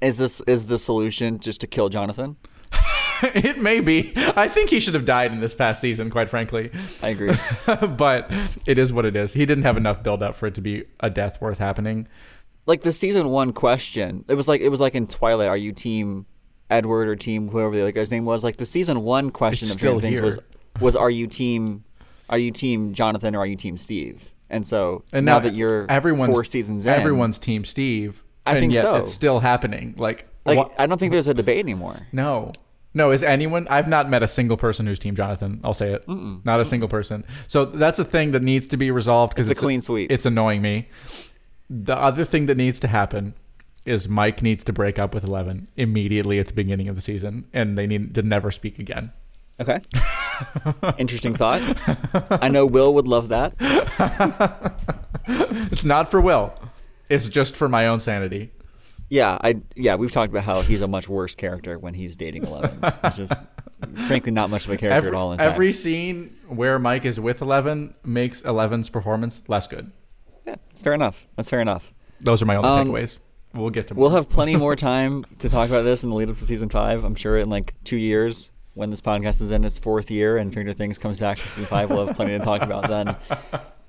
[0.01, 2.36] Is this is the solution just to kill Jonathan?
[3.24, 4.11] it may be.
[4.36, 6.72] I think he should have died in this past season, quite frankly.
[7.01, 7.34] I agree.
[7.97, 8.30] but
[8.68, 9.34] it is what it is.
[9.34, 12.07] He didn't have enough build up for it to be a death worth happening.
[12.66, 14.26] Like the season one question.
[14.28, 15.47] It was like it was like in Twilight.
[15.47, 16.26] Are you team
[16.70, 18.43] Edward or team whoever the other guy's name was?
[18.43, 20.39] Like the season one question It's of still Things was
[20.82, 21.84] was Are you team
[22.30, 24.24] Are you team Jonathan or are you team Steve?
[24.49, 28.24] And so And now, now, that you're everyone's four seasons in, everyone's team Steve.
[28.45, 28.95] I think so.
[28.95, 29.95] It's still happening.
[29.97, 32.07] Like, like wha- I don't think there's a debate anymore.
[32.11, 32.53] no,
[32.93, 33.09] no.
[33.11, 33.68] Is anyone?
[33.70, 35.61] I've not met a single person who's team Jonathan.
[35.63, 36.05] I'll say it.
[36.07, 37.26] Not a single person.
[37.47, 40.11] So that's a thing that needs to be resolved because It's a clean sweep.
[40.11, 40.89] It's annoying me.
[41.70, 43.34] The other thing that needs to happen
[43.86, 47.45] is Mike needs to break up with Eleven immediately at the beginning of the season,
[47.53, 49.11] and they need to never speak again.
[49.59, 49.80] Okay.
[50.97, 51.61] Interesting thought.
[52.41, 53.53] I know Will would love that.
[55.28, 56.53] It's not for Will.
[57.09, 58.51] It's just for my own sanity.
[59.09, 62.43] Yeah, I yeah, we've talked about how he's a much worse character when he's dating
[62.45, 62.80] Eleven.
[63.03, 63.34] It's just
[64.07, 65.32] frankly not much of a character Every, at all.
[65.32, 65.51] In fact.
[65.51, 69.91] every scene where Mike is with Eleven makes Eleven's performance less good.
[70.45, 71.27] Yeah, it's fair enough.
[71.35, 71.93] That's fair enough.
[72.21, 73.17] Those are my only Um, takeaways.
[73.53, 76.29] We'll get to We'll have plenty more time to talk about this in the lead
[76.29, 77.03] up to season five.
[77.03, 80.51] I'm sure in like two years, when this podcast is in its fourth year and
[80.51, 83.15] Stranger Things comes back for season five, we'll have plenty to talk about then.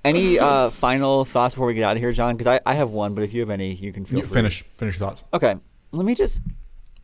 [0.04, 2.36] Any uh, final thoughts before we get out of here, John?
[2.36, 4.34] Because I, I have one, but if you have any, you can feel You free.
[4.34, 5.24] finish finish your thoughts.
[5.34, 5.56] Okay,
[5.90, 6.42] let me just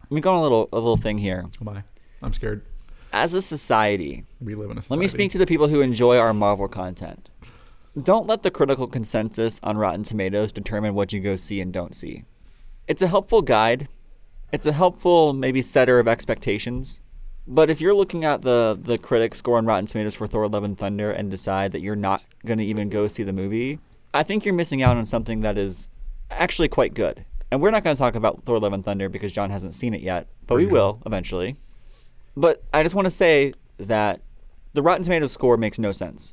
[0.03, 1.45] let me go on a little a little thing here.
[1.61, 1.83] Oh my,
[2.23, 2.63] I'm scared.
[3.13, 4.99] As a society, We live in a society.
[4.99, 7.29] let me speak to the people who enjoy our Marvel content.
[8.01, 11.95] Don't let the critical consensus on Rotten Tomatoes determine what you go see and don't
[11.95, 12.25] see.
[12.89, 13.87] It's a helpful guide.
[14.51, 17.01] It's a helpful maybe setter of expectations.
[17.47, 20.65] But if you're looking at the the critic score on Rotten Tomatoes for Thor: Love
[20.65, 23.79] and Thunder and decide that you're not going to even go see the movie,
[24.15, 25.91] I think you're missing out on something that is
[26.31, 27.27] actually quite good.
[27.51, 29.93] And we're not going to talk about Thor: Love and Thunder because John hasn't seen
[29.93, 31.57] it yet, but we will eventually.
[32.35, 34.23] But I just want to say that
[34.73, 36.33] the Rotten Tomatoes score makes no sense,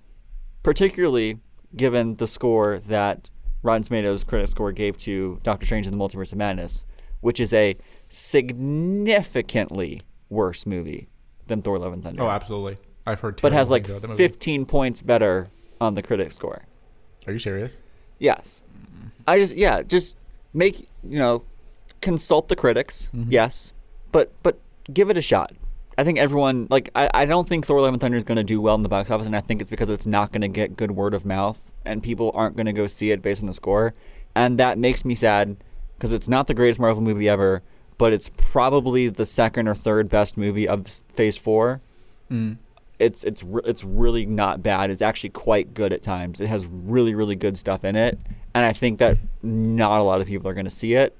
[0.63, 1.39] particularly
[1.75, 3.29] given the score that
[3.61, 6.85] Rotten Tomatoes critic score gave to Doctor Strange in the Multiverse of Madness,
[7.21, 7.75] which is a
[8.09, 11.09] significantly worse movie
[11.47, 12.77] than Thor: Love and Thunder, Oh, absolutely.
[13.05, 13.41] I've heard.
[13.41, 14.27] but has like things about the movie.
[14.27, 15.47] 15 points better
[15.81, 16.65] on the critic score.
[17.25, 17.75] Are you serious?
[18.19, 18.63] Yes.
[19.27, 20.15] I just yeah, just
[20.53, 21.43] make you know,
[22.01, 23.09] consult the critics.
[23.15, 23.31] Mm-hmm.
[23.31, 23.73] Yes,
[24.11, 24.59] but but
[24.91, 25.53] give it a shot.
[25.99, 28.43] I think everyone like I, I don't think Thor: Love and Thunder is going to
[28.43, 30.47] do well in the box office, and I think it's because it's not going to
[30.47, 33.47] get good word of mouth, and people aren't going to go see it based on
[33.47, 33.93] the score,
[34.33, 35.57] and that makes me sad
[35.97, 37.61] because it's not the greatest Marvel movie ever,
[37.97, 41.81] but it's probably the second or third best movie of Phase Four
[42.31, 42.57] mm.
[42.97, 44.89] it's it's re- it's really not bad.
[44.89, 46.39] It's actually quite good at times.
[46.39, 48.17] It has really really good stuff in it,
[48.53, 51.15] and I think that not a lot of people are going to see it,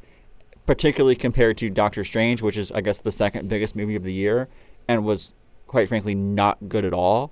[0.65, 4.13] particularly compared to Doctor Strange, which is I guess the second biggest movie of the
[4.13, 4.47] year,
[4.89, 5.31] and was
[5.67, 7.31] quite frankly not good at all.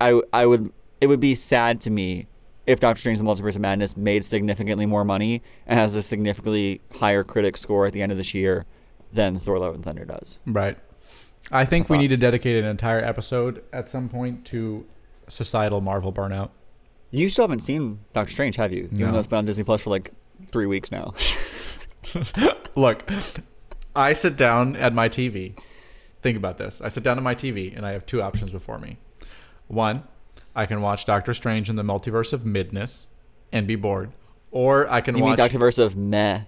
[0.00, 2.26] I I would it would be sad to me
[2.66, 6.80] if Doctor Strange: The Multiverse of Madness made significantly more money and has a significantly
[6.96, 8.66] higher critic score at the end of this year
[9.12, 10.38] than Thor: Love and Thunder does.
[10.44, 10.76] Right.
[11.52, 14.84] I think we need to dedicate an entire episode at some point to
[15.28, 16.50] societal Marvel burnout.
[17.12, 18.86] You still haven't seen Doctor Strange, have you?
[18.86, 19.12] Even No.
[19.12, 20.10] though it's been on Disney Plus for like
[20.50, 21.14] three weeks now.
[22.74, 23.08] Look,
[23.94, 25.56] I sit down at my TV.
[26.26, 26.80] Think about this.
[26.80, 28.96] I sit down at my TV and I have two options before me.
[29.68, 30.02] One,
[30.56, 33.06] I can watch Doctor Strange in the Multiverse of Midness
[33.52, 34.10] and be bored.
[34.50, 36.40] Or I can You watch Doctor Verse of meh?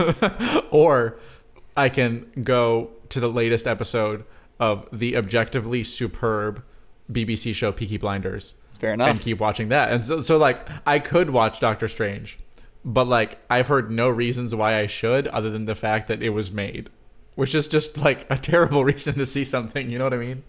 [0.70, 1.18] or
[1.76, 4.24] I can go to the latest episode
[4.58, 6.64] of the objectively superb
[7.12, 9.08] BBC show Peaky Blinders It's fair enough.
[9.10, 9.92] and keep watching that.
[9.92, 12.38] And so, so like I could watch Doctor Strange,
[12.82, 16.30] but like I've heard no reasons why I should other than the fact that it
[16.30, 16.88] was made,
[17.34, 19.90] which is just like a terrible reason to see something.
[19.90, 20.42] You know what I mean?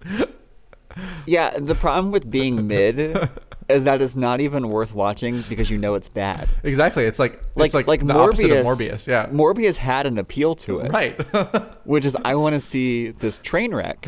[1.25, 3.29] yeah, the problem with being mid
[3.69, 6.47] is that it's not even worth watching because you know it's bad.
[6.63, 7.05] Exactly.
[7.05, 8.27] It's like Like it's like, like the Morbius.
[8.27, 9.07] opposite of Morbius.
[9.07, 9.27] Yeah.
[9.27, 10.91] Morbius had an appeal to it.
[10.91, 11.15] right.
[11.85, 14.07] which is I want to see this train wreck.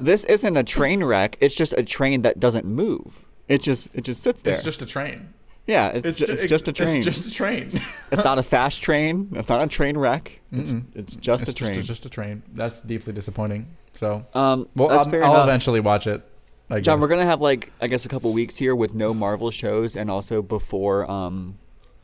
[0.00, 1.36] this isn't a train wreck.
[1.40, 3.26] It's just a train that doesn't move.
[3.48, 4.54] It just it just sits there.
[4.54, 5.32] it's just a train.
[5.68, 6.96] Yeah, it's, It's, ju- it's just a train.
[6.96, 7.80] It's just a train.
[8.10, 9.28] It's not a fast train.
[9.34, 10.40] It's not a train wreck.
[10.50, 11.74] It's, it's just it's a train.
[11.74, 12.42] Just, just a train.
[12.54, 13.68] That's deeply disappointing.
[13.92, 16.22] So, um, well, that's I'll, I'll eventually watch it.
[16.70, 17.02] I John, guess.
[17.02, 20.10] we're gonna have like I guess a couple weeks here with no Marvel shows, and
[20.10, 21.58] also before um,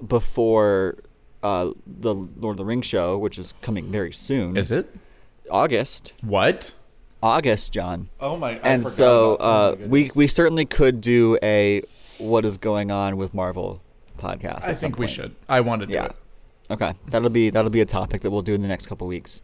[0.07, 0.97] before
[1.43, 4.57] uh, the Lord of the Rings show, which is coming very soon.
[4.57, 4.95] Is it?
[5.51, 6.13] August?
[6.23, 6.75] What?
[7.23, 8.11] August, John.
[8.21, 8.53] Oh my!
[8.53, 11.83] I and so oh uh, we we certainly could do a
[12.19, 13.83] what is going on with Marvel
[14.19, 14.65] podcast.
[14.65, 15.35] I think we should.
[15.49, 16.07] I want to do Yeah.
[16.07, 16.17] it.
[16.71, 19.43] Okay, that'll be that'll be a topic that we'll do in the next couple weeks.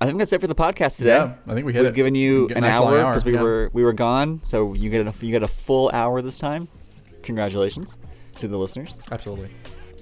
[0.00, 1.16] I think that's it for the podcast today.
[1.16, 1.94] Yeah, I think we hit We've it.
[1.94, 3.42] given you an hour hour, because we yeah.
[3.42, 6.68] were we were gone, so you get a you get a full hour this time.
[7.22, 7.98] Congratulations
[8.36, 8.98] to the listeners.
[9.10, 9.50] Absolutely.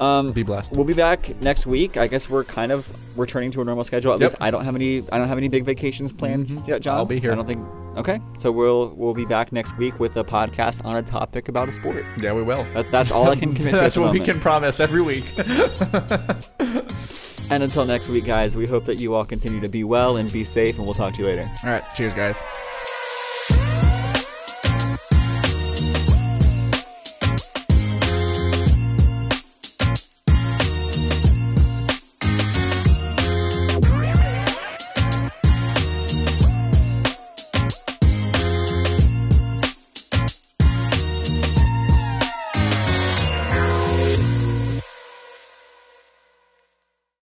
[0.01, 0.72] Um, Be blessed.
[0.72, 1.97] We'll be back next week.
[1.97, 2.88] I guess we're kind of
[3.18, 4.12] returning to a normal schedule.
[4.12, 4.30] At Yep.
[4.30, 5.05] least I don't have any.
[5.12, 6.66] I don't have any big vacations planned Mhm.
[6.66, 6.97] yet, John.
[6.97, 7.32] I'll be here.
[7.32, 7.64] I don't think.
[7.97, 11.68] Okay, so we'll we'll be back next week with a podcast on a topic about
[11.68, 12.05] a sport.
[12.20, 12.66] Yeah, we will.
[12.74, 13.80] That, that's all I can commit to.
[13.80, 15.32] That's at the what we can promise every week.
[17.51, 20.32] And until next week, guys, we hope that you all continue to be well and
[20.32, 21.47] be safe, and we'll talk to you later.
[21.62, 21.84] All right.
[21.95, 22.42] Cheers, guys.